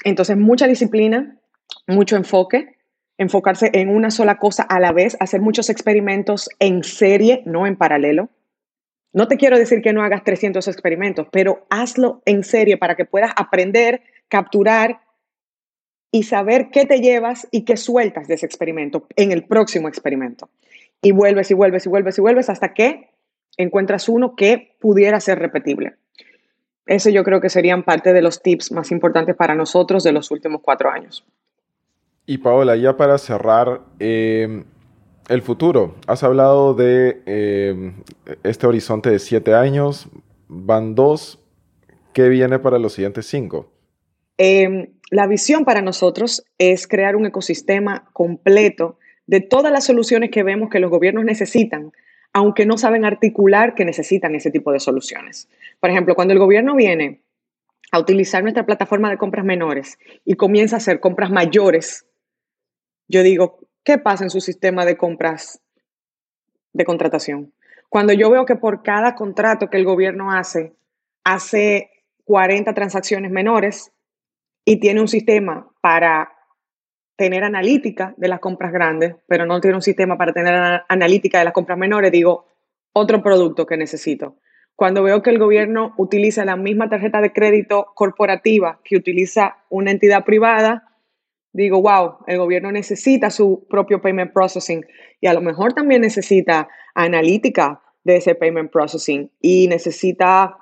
Entonces, 0.04 0.38
mucha 0.38 0.68
disciplina, 0.68 1.40
mucho 1.88 2.16
enfoque, 2.16 2.76
enfocarse 3.18 3.70
en 3.74 3.90
una 3.90 4.12
sola 4.12 4.38
cosa 4.38 4.64
a 4.64 4.80
la 4.80 4.92
vez, 4.92 5.18
hacer 5.20 5.42
muchos 5.42 5.70
experimentos 5.70 6.50
en 6.60 6.84
serie, 6.84 7.42
no 7.46 7.68
en 7.68 7.76
paralelo. 7.76 8.30
No 9.14 9.28
te 9.28 9.38
quiero 9.38 9.58
decir 9.58 9.82
que 9.82 9.94
no 9.94 10.04
hagas 10.04 10.24
300 10.24 10.68
experimentos, 10.68 11.28
pero 11.32 11.66
hazlo 11.70 12.22
en 12.26 12.44
serie 12.44 12.78
para 12.78 12.96
que 12.96 13.06
puedas 13.06 13.32
aprender, 13.38 14.02
capturar 14.28 15.00
y 16.12 16.24
saber 16.24 16.70
qué 16.72 16.86
te 16.86 17.00
llevas 17.00 17.48
y 17.52 17.64
qué 17.64 17.78
sueltas 17.78 18.28
de 18.28 18.36
ese 18.36 18.46
experimento 18.46 19.08
en 19.16 19.32
el 19.32 19.46
próximo 19.46 19.88
experimento. 19.88 20.50
Y 21.02 21.12
vuelves 21.12 21.52
y 21.52 21.54
vuelves 21.54 21.86
y 21.86 21.90
vuelves 21.90 22.18
y 22.18 22.22
vuelves 22.22 22.50
hasta 22.50 22.74
que 22.74 23.10
encuentras 23.58 24.10
uno 24.10 24.36
que 24.36 24.76
pudiera 24.80 25.20
ser 25.20 25.40
repetible. 25.40 25.96
Eso 26.86 27.10
yo 27.10 27.24
creo 27.24 27.42
que 27.42 27.50
serían 27.50 27.84
parte 27.84 28.14
de 28.14 28.22
los 28.22 28.42
tips 28.42 28.72
más 28.72 28.92
importantes 28.92 29.36
para 29.36 29.56
nosotros 29.56 30.04
de 30.04 30.12
los 30.12 30.30
últimos 30.30 30.62
cuatro 30.62 30.92
años. 30.92 31.26
Y 32.28 32.40
Paola, 32.40 32.76
ya 32.76 32.98
para 32.98 33.18
cerrar, 33.18 33.82
em, 34.00 34.64
el 35.30 35.42
futuro. 35.42 35.96
Has 36.08 36.24
hablado 36.24 36.74
de 36.74 37.22
em, 37.26 37.94
este 38.44 38.68
horizonte 38.68 39.10
de 39.10 39.20
siete 39.20 39.54
años, 39.54 40.08
van 40.48 40.96
dos. 40.96 41.40
¿Qué 42.14 42.30
viene 42.30 42.60
para 42.60 42.80
los 42.80 42.94
siguientes 42.94 43.26
cinco? 43.28 43.72
Em, 44.38 44.94
la 45.12 45.28
visión 45.28 45.66
para 45.66 45.82
nosotros 45.82 46.44
es 46.58 46.88
crear 46.88 47.16
un 47.16 47.26
ecosistema 47.26 48.10
completo 48.14 48.98
de 49.28 49.42
todas 49.42 49.72
las 49.72 49.86
soluciones 49.86 50.30
que 50.32 50.44
vemos 50.44 50.70
que 50.70 50.80
los 50.80 50.92
gobiernos 50.92 51.26
necesitan, 51.26 51.92
aunque 52.34 52.66
no 52.66 52.78
saben 52.78 53.06
articular 53.06 53.76
que 53.76 53.86
necesitan 53.86 54.36
ese 54.36 54.52
tipo 54.52 54.72
de 54.72 54.80
soluciones. 54.80 55.48
Por 55.80 55.90
ejemplo, 55.90 56.16
cuando 56.16 56.34
el 56.34 56.40
gobierno 56.40 56.76
viene 56.76 57.22
a 57.92 58.00
utilizar 58.00 58.44
nuestra 58.44 58.66
plataforma 58.66 59.10
de 59.10 59.18
compras 59.18 59.46
menores 59.46 59.98
y 60.26 60.36
comienza 60.36 60.76
a 60.76 60.78
hacer 60.78 61.00
compras 61.00 61.32
mayores 61.32 62.06
yo 63.08 63.24
digo, 63.24 63.60
¿qué 63.84 63.98
pasa 63.98 64.24
en 64.24 64.30
su 64.30 64.42
sistema 64.42 64.86
de 64.86 64.98
compras 64.98 65.62
de 66.74 66.86
contratación? 66.86 67.54
Cuando 67.90 68.14
yo 68.14 68.30
veo 68.30 68.46
que 68.46 68.56
por 68.56 68.84
cada 68.84 69.16
contrato 69.16 69.70
que 69.70 69.78
el 69.78 69.86
gobierno 69.86 70.32
hace, 70.32 70.74
hace 71.24 71.92
40 72.26 72.74
transacciones 72.74 73.32
menores 73.32 73.92
y 74.66 74.80
tiene 74.80 75.02
un 75.02 75.08
sistema 75.08 75.70
para 75.82 76.32
tener 77.16 77.44
analítica 77.44 78.14
de 78.18 78.28
las 78.28 78.40
compras 78.40 78.74
grandes, 78.74 79.16
pero 79.28 79.46
no 79.46 79.62
tiene 79.62 79.76
un 79.76 79.82
sistema 79.82 80.18
para 80.18 80.34
tener 80.34 80.84
analítica 80.90 81.40
de 81.40 81.46
las 81.46 81.54
compras 81.54 81.78
menores, 81.78 82.12
digo, 82.12 82.48
otro 82.92 83.22
producto 83.22 83.66
que 83.66 83.78
necesito. 83.78 84.38
Cuando 84.76 85.04
veo 85.04 85.22
que 85.22 85.30
el 85.30 85.40
gobierno 85.40 85.94
utiliza 85.98 86.44
la 86.44 86.58
misma 86.58 86.90
tarjeta 86.90 87.22
de 87.22 87.32
crédito 87.32 87.94
corporativa 87.96 88.82
que 88.84 88.98
utiliza 88.98 89.58
una 89.70 89.92
entidad 89.92 90.26
privada, 90.26 90.95
digo, 91.56 91.82
wow, 91.82 92.18
el 92.28 92.38
gobierno 92.38 92.72
necesita 92.72 93.30
su 93.30 93.66
propio 93.70 94.02
payment 94.02 94.34
processing 94.34 94.86
y 95.22 95.28
a 95.28 95.34
lo 95.34 95.42
mejor 95.42 95.74
también 95.74 96.02
necesita 96.02 96.68
analítica 96.94 97.82
de 98.04 98.18
ese 98.18 98.36
payment 98.36 98.72
processing 98.72 99.32
y 99.40 99.68
necesita 99.70 100.58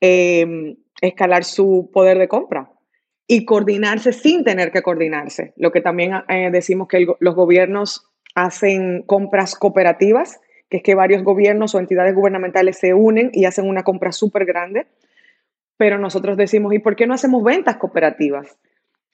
em, 0.00 0.76
escalar 1.02 1.44
su 1.44 1.90
poder 1.92 2.18
de 2.18 2.28
compra 2.28 2.72
y 3.26 3.44
coordinarse 3.44 4.12
sin 4.12 4.42
tener 4.42 4.72
que 4.72 4.80
coordinarse. 4.80 5.52
Lo 5.56 5.70
que 5.70 5.82
también 5.82 6.12
eh, 6.28 6.48
decimos 6.50 6.88
que 6.88 7.06
los 7.20 7.34
gobiernos 7.34 8.08
hacen 8.34 9.02
compras 9.02 9.54
cooperativas, 9.54 10.40
que 10.70 10.78
es 10.78 10.82
que 10.82 10.94
varios 10.94 11.22
gobiernos 11.24 11.74
o 11.74 11.78
entidades 11.78 12.14
gubernamentales 12.14 12.78
se 12.78 12.94
unen 12.94 13.30
y 13.34 13.44
hacen 13.44 13.68
una 13.68 13.84
compra 13.84 14.12
súper 14.12 14.46
grande. 14.46 14.86
Pero 15.76 15.98
nosotros 15.98 16.38
decimos, 16.38 16.72
¿y 16.72 16.78
por 16.78 16.96
qué 16.96 17.06
no 17.06 17.12
hacemos 17.12 17.44
ventas 17.44 17.76
cooperativas? 17.76 18.56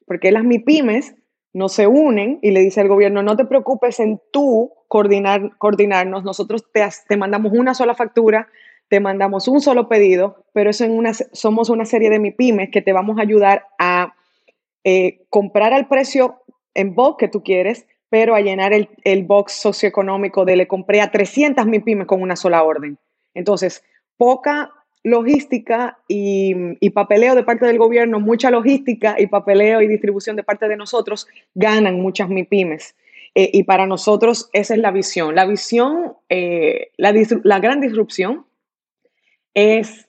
Porque 0.06 0.30
las 0.30 0.44
MIPIMES 0.44 1.16
no 1.54 1.68
se 1.68 1.86
unen 1.86 2.40
y 2.42 2.50
le 2.50 2.60
dice 2.60 2.80
al 2.80 2.88
gobierno, 2.88 3.22
no 3.22 3.36
te 3.36 3.44
preocupes 3.44 4.00
en 4.00 4.20
tú 4.32 4.72
coordinar, 4.88 5.56
coordinarnos, 5.56 6.24
nosotros 6.24 6.70
te, 6.72 6.86
te 7.08 7.16
mandamos 7.16 7.52
una 7.52 7.74
sola 7.74 7.94
factura, 7.94 8.48
te 8.88 9.00
mandamos 9.00 9.46
un 9.48 9.60
solo 9.60 9.88
pedido, 9.88 10.44
pero 10.52 10.70
eso 10.70 10.84
en 10.84 10.90
una, 10.90 11.14
somos 11.14 11.70
una 11.70 11.86
serie 11.86 12.10
de 12.10 12.18
MIPIMES 12.18 12.70
que 12.70 12.82
te 12.82 12.92
vamos 12.92 13.18
a 13.18 13.22
ayudar 13.22 13.68
a 13.78 14.14
eh, 14.82 15.24
comprar 15.30 15.72
al 15.72 15.86
precio 15.86 16.42
en 16.74 16.94
box 16.94 17.18
que 17.18 17.28
tú 17.28 17.42
quieres, 17.44 17.86
pero 18.08 18.34
a 18.34 18.40
llenar 18.40 18.72
el, 18.72 18.90
el 19.04 19.22
box 19.22 19.52
socioeconómico 19.52 20.44
de 20.44 20.56
le 20.56 20.68
compré 20.68 21.00
a 21.00 21.12
300 21.12 21.66
MIPIMES 21.66 22.08
con 22.08 22.20
una 22.20 22.36
sola 22.36 22.64
orden. 22.64 22.98
Entonces, 23.32 23.84
poca 24.16 24.72
logística 25.04 25.98
y, 26.08 26.90
papeleo 26.90 27.34
de 27.34 27.44
parte 27.44 27.66
del 27.66 27.78
gobierno, 27.78 28.20
mucha 28.20 28.50
logística 28.50 29.16
y 29.18 29.26
papeleo 29.26 29.82
y 29.82 29.86
distribución 29.86 30.34
de 30.34 30.42
parte 30.42 30.66
de 30.66 30.76
nosotros, 30.76 31.28
ganan 31.54 32.00
muchas 32.00 32.30
MIPIMES. 32.30 32.96
Eh, 33.34 33.50
y 33.52 33.64
para 33.64 33.86
nosotros 33.86 34.48
esa 34.52 34.74
es 34.74 34.80
la 34.80 34.90
visión. 34.90 35.34
La 35.34 35.44
visión, 35.44 36.14
eh, 36.30 36.90
la, 36.96 37.12
la 37.42 37.60
gran 37.60 37.80
disrupción 37.80 38.46
es 39.52 40.08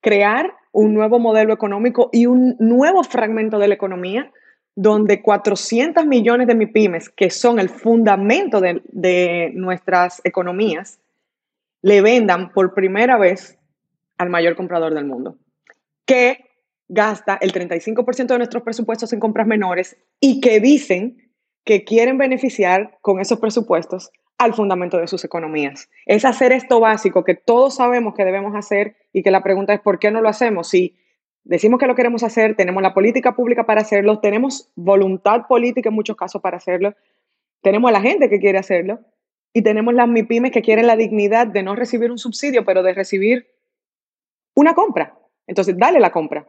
crear 0.00 0.52
un 0.72 0.92
nuevo 0.92 1.20
modelo 1.20 1.54
económico 1.54 2.10
y 2.12 2.26
un 2.26 2.56
nuevo 2.58 3.04
fragmento 3.04 3.58
de 3.58 3.68
la 3.68 3.74
economía 3.74 4.32
donde 4.74 5.22
400 5.22 6.04
millones 6.06 6.46
de 6.48 6.54
MIPIMES, 6.54 7.10
que 7.10 7.30
son 7.30 7.60
el 7.60 7.68
fundamento 7.68 8.60
de, 8.60 8.82
de 8.86 9.52
nuestras 9.54 10.20
economías, 10.24 10.98
le 11.82 12.00
vendan 12.00 12.52
por 12.52 12.74
primera 12.74 13.18
vez 13.18 13.58
al 14.18 14.30
mayor 14.30 14.56
comprador 14.56 14.94
del 14.94 15.04
mundo, 15.04 15.38
que 16.06 16.38
gasta 16.88 17.38
el 17.40 17.52
35% 17.52 18.26
de 18.26 18.38
nuestros 18.38 18.62
presupuestos 18.62 19.12
en 19.12 19.20
compras 19.20 19.46
menores 19.46 19.96
y 20.20 20.40
que 20.40 20.60
dicen 20.60 21.32
que 21.64 21.84
quieren 21.84 22.18
beneficiar 22.18 22.98
con 23.00 23.20
esos 23.20 23.38
presupuestos 23.38 24.10
al 24.38 24.54
fundamento 24.54 24.98
de 24.98 25.06
sus 25.06 25.24
economías. 25.24 25.88
Es 26.04 26.24
hacer 26.24 26.52
esto 26.52 26.80
básico 26.80 27.24
que 27.24 27.34
todos 27.34 27.76
sabemos 27.76 28.14
que 28.14 28.24
debemos 28.24 28.54
hacer 28.56 28.96
y 29.12 29.22
que 29.22 29.30
la 29.30 29.42
pregunta 29.42 29.72
es 29.72 29.80
¿por 29.80 29.98
qué 29.98 30.10
no 30.10 30.20
lo 30.20 30.28
hacemos? 30.28 30.68
Si 30.68 30.98
decimos 31.44 31.78
que 31.78 31.86
lo 31.86 31.94
queremos 31.94 32.24
hacer, 32.24 32.56
tenemos 32.56 32.82
la 32.82 32.92
política 32.92 33.34
pública 33.34 33.64
para 33.64 33.82
hacerlo, 33.82 34.18
tenemos 34.18 34.70
voluntad 34.74 35.46
política 35.48 35.90
en 35.90 35.94
muchos 35.94 36.16
casos 36.16 36.42
para 36.42 36.56
hacerlo, 36.56 36.94
tenemos 37.62 37.88
a 37.88 37.92
la 37.92 38.00
gente 38.00 38.28
que 38.28 38.40
quiere 38.40 38.58
hacerlo 38.58 39.00
y 39.52 39.62
tenemos 39.62 39.94
las 39.94 40.08
MIPIMES 40.08 40.50
que 40.50 40.62
quieren 40.62 40.86
la 40.86 40.96
dignidad 40.96 41.46
de 41.46 41.62
no 41.62 41.76
recibir 41.76 42.10
un 42.10 42.18
subsidio, 42.18 42.64
pero 42.64 42.82
de 42.82 42.94
recibir 42.94 43.46
una 44.54 44.74
compra. 44.74 45.14
Entonces, 45.46 45.76
dale 45.76 46.00
la 46.00 46.10
compra. 46.10 46.46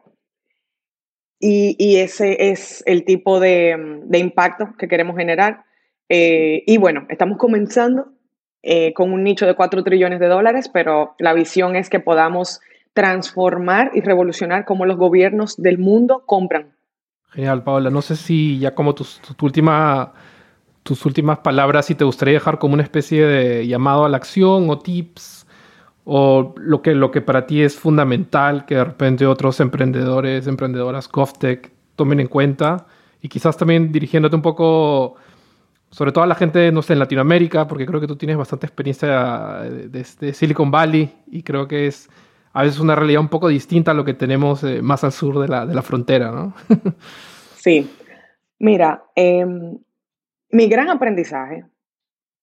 Y, 1.39 1.97
ese 1.97 2.51
es 2.51 2.83
el 2.85 3.03
tipo 3.03 3.41
de, 3.41 4.01
impacto 4.13 4.69
que 4.77 4.87
queremos 4.87 5.17
generar. 5.17 5.65
Eh, 6.07 6.63
y 6.65 6.77
bueno, 6.77 7.05
estamos 7.09 7.37
comenzando 7.37 8.13
eh, 8.61 8.93
con 8.93 9.11
un 9.11 9.25
nicho 9.25 9.45
de 9.45 9.55
4 9.55 9.83
trillones 9.83 10.21
de 10.21 10.27
dólares, 10.27 10.69
pero 10.71 11.15
la 11.19 11.33
visión 11.33 11.75
es 11.75 11.89
que 11.89 11.99
podamos 11.99 12.61
transformar 12.93 13.91
y 13.93 13.99
revolucionar 13.99 14.63
cómo 14.63 14.85
los 14.85 14.95
gobiernos 14.95 15.61
del 15.61 15.79
mundo 15.79 16.23
compran. 16.25 16.73
Genial, 17.31 17.63
Paola. 17.63 17.89
No 17.89 18.01
sé 18.01 18.15
si 18.15 18.59
ya 18.59 18.73
como 18.73 18.95
tu, 18.95 19.05
última, 19.41 20.13
tus 20.83 21.05
últimas 21.05 21.39
palabras, 21.39 21.87
si 21.87 21.95
te 21.95 22.05
gustaría 22.05 22.35
dejar 22.35 22.57
como 22.57 22.75
una 22.75 22.83
especie 22.83 23.25
de 23.25 23.67
llamado 23.67 24.05
a 24.05 24.09
la 24.09 24.17
acción 24.17 24.69
o 24.69 24.79
tips 24.79 25.42
o 26.05 26.53
lo 26.57 26.81
que, 26.81 26.95
lo 26.95 27.11
que 27.11 27.21
para 27.21 27.45
ti 27.47 27.61
es 27.61 27.79
fundamental 27.79 28.65
que 28.65 28.75
de 28.75 28.83
repente 28.83 29.25
otros 29.25 29.59
emprendedores, 29.59 30.47
emprendedoras, 30.47 31.09
GovTech 31.09 31.71
tomen 31.95 32.19
en 32.19 32.27
cuenta 32.27 32.85
y 33.21 33.29
quizás 33.29 33.55
también 33.55 33.91
dirigiéndote 33.91 34.35
un 34.35 34.41
poco 34.41 35.15
sobre 35.93 36.11
todo 36.11 36.23
a 36.23 36.27
la 36.27 36.33
gente, 36.33 36.71
no 36.71 36.81
sé, 36.81 36.93
en 36.93 36.99
Latinoamérica, 36.99 37.67
porque 37.67 37.85
creo 37.85 38.01
que 38.01 38.07
tú 38.07 38.15
tienes 38.15 38.35
bastante 38.35 38.65
experiencia 38.65 39.59
desde 39.61 40.33
Silicon 40.33 40.71
Valley 40.71 41.13
y 41.27 41.43
creo 41.43 41.67
que 41.67 41.85
es 41.85 42.09
a 42.51 42.63
veces 42.63 42.79
una 42.79 42.95
realidad 42.95 43.21
un 43.21 43.29
poco 43.29 43.47
distinta 43.47 43.91
a 43.91 43.93
lo 43.93 44.03
que 44.03 44.15
tenemos 44.15 44.63
eh, 44.63 44.81
más 44.81 45.03
al 45.03 45.11
sur 45.11 45.39
de 45.39 45.47
la, 45.47 45.67
de 45.67 45.75
la 45.75 45.83
frontera, 45.83 46.31
¿no? 46.31 46.55
sí. 47.55 47.91
Mira, 48.57 49.03
em, 49.13 49.77
mi 50.49 50.67
gran 50.67 50.89
aprendizaje 50.89 51.65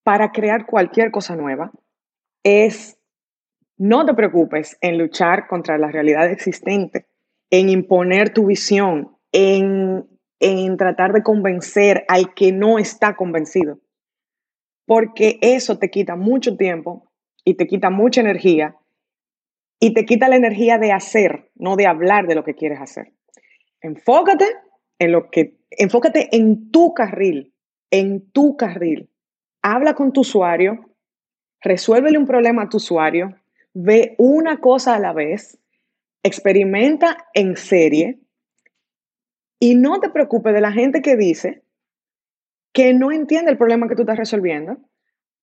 para 0.04 0.30
crear 0.30 0.66
cualquier 0.66 1.10
cosa 1.10 1.34
nueva 1.34 1.72
es 2.44 2.99
no 3.80 4.04
te 4.04 4.12
preocupes 4.12 4.76
en 4.82 4.98
luchar 4.98 5.46
contra 5.46 5.78
la 5.78 5.90
realidad 5.90 6.30
existente, 6.30 7.06
en 7.48 7.70
imponer 7.70 8.28
tu 8.28 8.44
visión, 8.44 9.16
en, 9.32 10.06
en 10.38 10.76
tratar 10.76 11.14
de 11.14 11.22
convencer 11.22 12.04
al 12.08 12.34
que 12.34 12.52
no 12.52 12.78
está 12.78 13.16
convencido, 13.16 13.80
porque 14.84 15.38
eso 15.40 15.78
te 15.78 15.88
quita 15.88 16.14
mucho 16.14 16.58
tiempo 16.58 17.10
y 17.42 17.54
te 17.54 17.66
quita 17.66 17.88
mucha 17.88 18.20
energía 18.20 18.76
y 19.78 19.94
te 19.94 20.04
quita 20.04 20.28
la 20.28 20.36
energía 20.36 20.76
de 20.76 20.92
hacer, 20.92 21.50
no 21.54 21.76
de 21.76 21.86
hablar 21.86 22.26
de 22.26 22.34
lo 22.34 22.44
que 22.44 22.54
quieres 22.54 22.82
hacer. 22.82 23.14
Enfócate 23.80 24.44
en 24.98 25.12
lo 25.12 25.30
que, 25.30 25.56
enfócate 25.70 26.36
en 26.36 26.70
tu 26.70 26.92
carril, 26.92 27.54
en 27.90 28.30
tu 28.30 28.58
carril. 28.58 29.08
Habla 29.62 29.94
con 29.94 30.12
tu 30.12 30.20
usuario, 30.20 30.84
resuélvele 31.62 32.18
un 32.18 32.26
problema 32.26 32.64
a 32.64 32.68
tu 32.68 32.76
usuario, 32.76 33.39
ve 33.74 34.14
una 34.18 34.60
cosa 34.60 34.94
a 34.94 34.98
la 34.98 35.12
vez, 35.12 35.58
experimenta 36.22 37.28
en 37.34 37.56
serie 37.56 38.20
y 39.58 39.74
no 39.74 40.00
te 40.00 40.10
preocupes 40.10 40.54
de 40.54 40.60
la 40.60 40.72
gente 40.72 41.02
que 41.02 41.16
dice 41.16 41.62
que 42.72 42.94
no 42.94 43.12
entiende 43.12 43.50
el 43.50 43.58
problema 43.58 43.88
que 43.88 43.96
tú 43.96 44.02
estás 44.02 44.18
resolviendo 44.18 44.78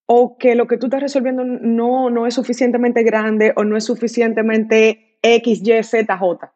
o 0.05 0.37
que 0.37 0.55
lo 0.55 0.67
que 0.67 0.77
tú 0.77 0.87
estás 0.87 1.01
resolviendo 1.01 1.43
no, 1.43 2.09
no 2.09 2.25
es 2.25 2.33
suficientemente 2.33 3.03
grande 3.03 3.53
o 3.55 3.63
no 3.63 3.75
es 3.75 3.85
suficientemente 3.85 5.19
X, 5.21 5.61
Y, 5.63 5.83
Z, 5.83 6.17
J. 6.17 6.53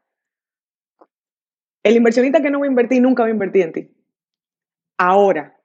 El 1.83 1.97
inversionista 1.97 2.41
que 2.41 2.49
no 2.49 2.59
va 2.59 2.65
a 2.65 2.69
invertir 2.69 3.01
nunca 3.01 3.23
va 3.23 3.27
a 3.27 3.31
invertir 3.31 3.63
en 3.63 3.71
ti. 3.73 3.91
Ahora, 4.97 5.60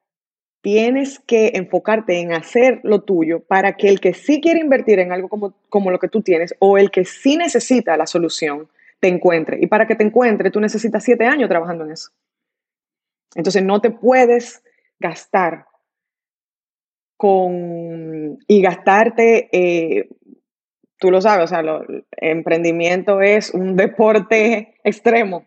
tienes 0.61 1.21
que 1.21 1.53
enfocarte 1.55 2.19
en 2.21 2.33
hacer 2.33 2.81
lo 2.83 3.03
tuyo 3.03 3.41
para 3.41 3.77
que 3.77 3.89
el 3.89 4.01
que 4.01 4.15
sí 4.15 4.41
quiere 4.41 4.61
invertir 4.61 4.99
en 4.99 5.13
algo 5.13 5.29
como, 5.29 5.55
como 5.69 5.91
lo 5.91 5.99
que 5.99 6.09
tú 6.09 6.23
tienes 6.23 6.55
o 6.59 6.79
el 6.79 6.91
que 6.91 7.05
sí 7.05 7.37
necesita 7.37 7.97
la 7.97 8.07
solución 8.07 8.69
te 9.01 9.09
encuentre. 9.09 9.59
Y 9.61 9.67
para 9.67 9.87
que 9.87 9.95
te 9.95 10.05
encuentre, 10.05 10.51
tú 10.51 10.61
necesitas 10.61 11.05
siete 11.05 11.27
años 11.27 11.49
trabajando 11.49 11.85
en 11.85 11.93
eso. 11.93 12.11
Entonces, 13.35 13.63
no 13.63 13.81
te 13.81 13.91
puedes 13.91 14.63
gastar 14.99 15.67
con 17.17 18.39
y 18.47 18.61
gastarte, 18.61 19.49
eh, 19.53 20.09
tú 20.99 21.11
lo 21.11 21.21
sabes, 21.21 21.45
o 21.45 21.49
sea, 21.49 21.61
el 21.61 22.05
emprendimiento 22.17 23.21
es 23.21 23.53
un 23.53 23.77
deporte 23.77 24.75
extremo. 24.85 25.47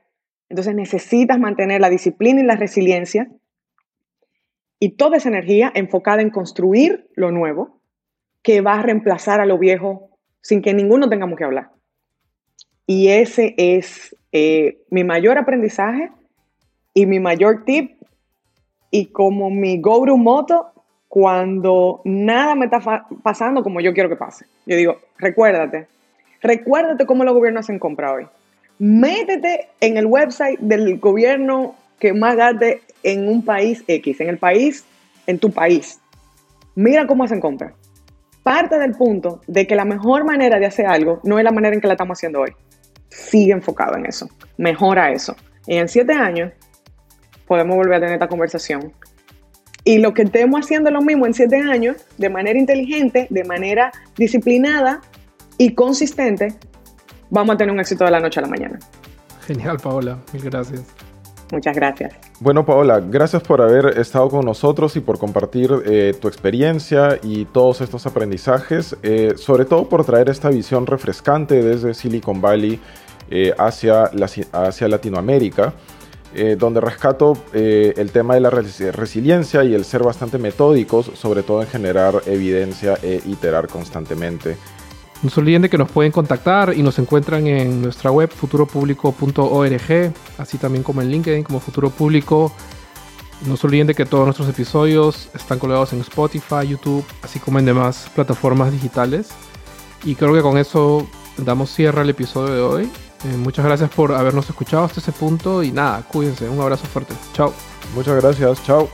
Entonces 0.50 0.74
necesitas 0.74 1.40
mantener 1.40 1.80
la 1.80 1.92
disciplina 1.92 2.42
y 2.42 2.46
la 2.46 2.56
resiliencia 2.56 3.30
y 4.80 4.92
toda 4.92 5.18
esa 5.18 5.30
energía 5.30 5.72
enfocada 5.76 6.22
en 6.22 6.30
construir 6.30 7.10
lo 7.16 7.32
nuevo 7.32 7.80
que 8.42 8.62
va 8.62 8.76
a 8.76 8.82
reemplazar 8.82 9.42
a 9.42 9.46
lo 9.46 9.58
viejo 9.58 10.10
sin 10.42 10.62
que 10.62 10.74
ninguno 10.74 11.10
tengamos 11.10 11.38
que 11.38 11.44
hablar. 11.44 11.70
Y 12.88 13.10
ese 13.10 13.54
es 13.58 14.16
eh, 14.32 14.82
mi 14.90 15.04
mayor 15.04 15.38
aprendizaje 15.38 16.12
y 16.94 17.06
mi 17.06 17.20
mayor 17.20 17.66
tip 17.66 18.02
y 18.90 19.08
como 19.08 19.50
mi 19.50 19.80
go-to 19.80 20.18
moto 20.18 20.72
cuando 21.08 22.02
nada 22.06 22.56
me 22.56 22.66
está 22.66 23.06
pasando 23.22 23.64
como 23.64 23.82
yo 23.82 23.94
quiero 23.94 24.10
que 24.10 24.16
pase. 24.16 24.46
Yo 24.66 24.78
digo, 24.78 25.00
recuérdate, 25.18 25.88
recuérdate 26.42 27.06
cómo 27.06 27.24
los 27.24 27.34
gobiernos 27.34 27.66
hacen 27.66 27.80
compra 27.80 28.14
hoy. 28.14 28.28
Métete 28.78 29.68
en 29.82 29.98
el 29.98 30.06
website 30.06 30.60
del 30.60 31.00
gobierno 31.00 31.76
que 32.00 32.14
más 32.14 32.36
gaste 32.38 32.82
en 33.04 33.28
un 33.28 33.44
país 33.44 33.84
X, 33.88 34.22
en 34.22 34.30
el 34.30 34.38
país, 34.38 34.86
en 35.28 35.40
tu 35.40 35.52
país. 35.52 36.00
Mira 36.76 37.08
cómo 37.08 37.24
hacen 37.24 37.40
compra. 37.40 37.74
Parte 38.44 38.80
del 38.80 38.94
punto 38.94 39.42
de 39.48 39.68
que 39.68 39.76
la 39.76 39.86
mejor 39.86 40.24
manera 40.26 40.60
de 40.60 40.66
hacer 40.66 40.86
algo 40.86 41.20
no 41.24 41.38
es 41.38 41.44
la 41.44 41.52
manera 41.52 41.76
en 41.76 41.82
que 41.82 41.88
la 41.88 41.94
estamos 41.94 42.18
haciendo 42.18 42.42
hoy. 42.42 42.52
Sigue 43.10 43.52
enfocado 43.52 43.98
en 43.98 44.06
eso. 44.06 44.30
Mejora 44.58 45.12
eso. 45.12 45.36
Y 45.68 45.76
en 45.76 45.88
siete 45.88 46.14
años 46.14 46.52
podemos 47.48 47.76
volver 47.76 47.96
a 47.96 48.00
tener 48.00 48.14
esta 48.14 48.28
conversación. 48.28 48.94
Y 49.84 49.98
lo 49.98 50.14
que 50.14 50.24
estemos 50.24 50.62
haciendo 50.62 50.92
lo 50.92 51.02
mismo 51.02 51.26
en 51.26 51.34
siete 51.34 51.58
años, 51.58 51.98
de 52.18 52.30
manera 52.30 52.60
inteligente, 52.60 53.28
de 53.30 53.44
manera 53.44 53.92
disciplinada 54.18 55.02
y 55.58 55.74
consistente, 55.74 56.54
vamos 57.30 57.56
a 57.56 57.58
tener 57.58 57.74
un 57.74 57.80
éxito 57.80 58.06
de 58.06 58.12
la 58.12 58.20
noche 58.20 58.40
a 58.40 58.44
la 58.44 58.50
mañana. 58.50 58.80
Genial, 59.48 59.78
Paola. 59.82 60.20
Mil 60.34 60.44
gracias. 60.44 61.09
Muchas 61.52 61.76
gracias. 61.76 62.14
Bueno, 62.40 62.66
Paola, 62.66 63.00
gracias 63.00 63.42
por 63.42 63.62
haber 63.62 63.98
estado 63.98 64.30
con 64.30 64.46
nosotros 64.46 64.96
y 64.96 65.00
por 65.00 65.18
compartir 65.18 65.72
eh, 65.86 66.14
tu 66.20 66.28
experiencia 66.28 67.20
y 67.24 67.46
todos 67.46 67.82
estos 67.82 68.06
aprendizajes, 68.06 68.96
eh, 69.02 69.34
sobre 69.36 69.66
todo 69.66 69.90
por 69.90 70.06
traer 70.06 70.30
esta 70.30 70.50
visión 70.50 70.86
refrescante 70.86 71.64
desde 71.64 71.94
Silicon 71.94 72.40
Valley 72.42 72.80
eh, 73.32 73.54
hacia, 73.58 74.12
hacia 74.52 74.88
Latinoamérica. 74.88 75.74
donde 76.60 76.80
rescato 76.80 77.34
el 77.54 78.12
tema 78.12 78.36
de 78.36 78.40
la 78.40 78.52
resiliencia 78.52 79.64
y 79.64 79.74
el 79.74 79.84
ser 79.84 80.04
bastante 80.04 80.38
metódicos, 80.38 81.10
sobre 81.16 81.42
todo 81.42 81.64
en 81.64 81.68
generar 81.68 82.22
evidencia 82.28 83.00
e 83.02 83.20
iterar 83.26 83.68
constantemente. 83.68 84.56
No 85.22 85.30
se 85.30 85.40
olviden 85.40 85.62
de 85.62 85.70
que 85.70 85.78
nos 85.78 85.92
pueden 85.92 86.12
contactar 86.12 86.74
y 86.76 86.82
nos 86.82 86.98
encuentran 86.98 87.46
en 87.48 87.82
nuestra 87.82 88.10
web 88.10 88.30
futuropublico.org, 88.30 90.14
así 90.38 90.58
también 90.58 90.84
como 90.84 91.02
en 91.02 91.10
LinkedIn 91.10 91.44
como 91.44 91.60
Futuro 91.60 91.90
Público. 91.90 92.54
No 93.46 93.58
se 93.58 93.68
olviden 93.68 93.88
de 93.88 93.96
que 93.96 94.06
todos 94.06 94.26
nuestros 94.26 94.50
episodios 94.50 95.30
están 95.34 95.60
colgados 95.60 95.94
en 95.94 96.02
Spotify, 96.02 96.68
YouTube, 96.68 97.06
así 97.22 97.40
como 97.40 97.60
en 97.60 97.66
demás 97.66 98.10
plataformas 98.16 98.72
digitales. 98.72 99.30
Y 100.04 100.16
creo 100.16 100.34
que 100.34 100.42
con 100.42 100.58
eso 100.58 101.08
damos 101.38 101.74
cierre 101.74 102.02
al 102.02 102.10
episodio 102.10 102.54
de 102.54 102.62
hoy. 102.62 102.92
Eh, 103.26 103.38
muchas 103.38 103.66
gracias 103.66 103.90
por 103.90 104.14
habernos 104.14 104.50
escuchado 104.50 104.86
hasta 104.86 105.02
ese 105.02 105.12
punto 105.12 105.64
y 105.64 105.72
nada, 105.72 106.02
cuídense. 106.04 106.48
Un 106.48 106.62
abrazo 106.62 106.86
fuerte. 106.86 107.14
Chao. 107.34 107.54
Muchas 107.94 108.22
gracias. 108.22 108.64
Chao. 108.64 108.90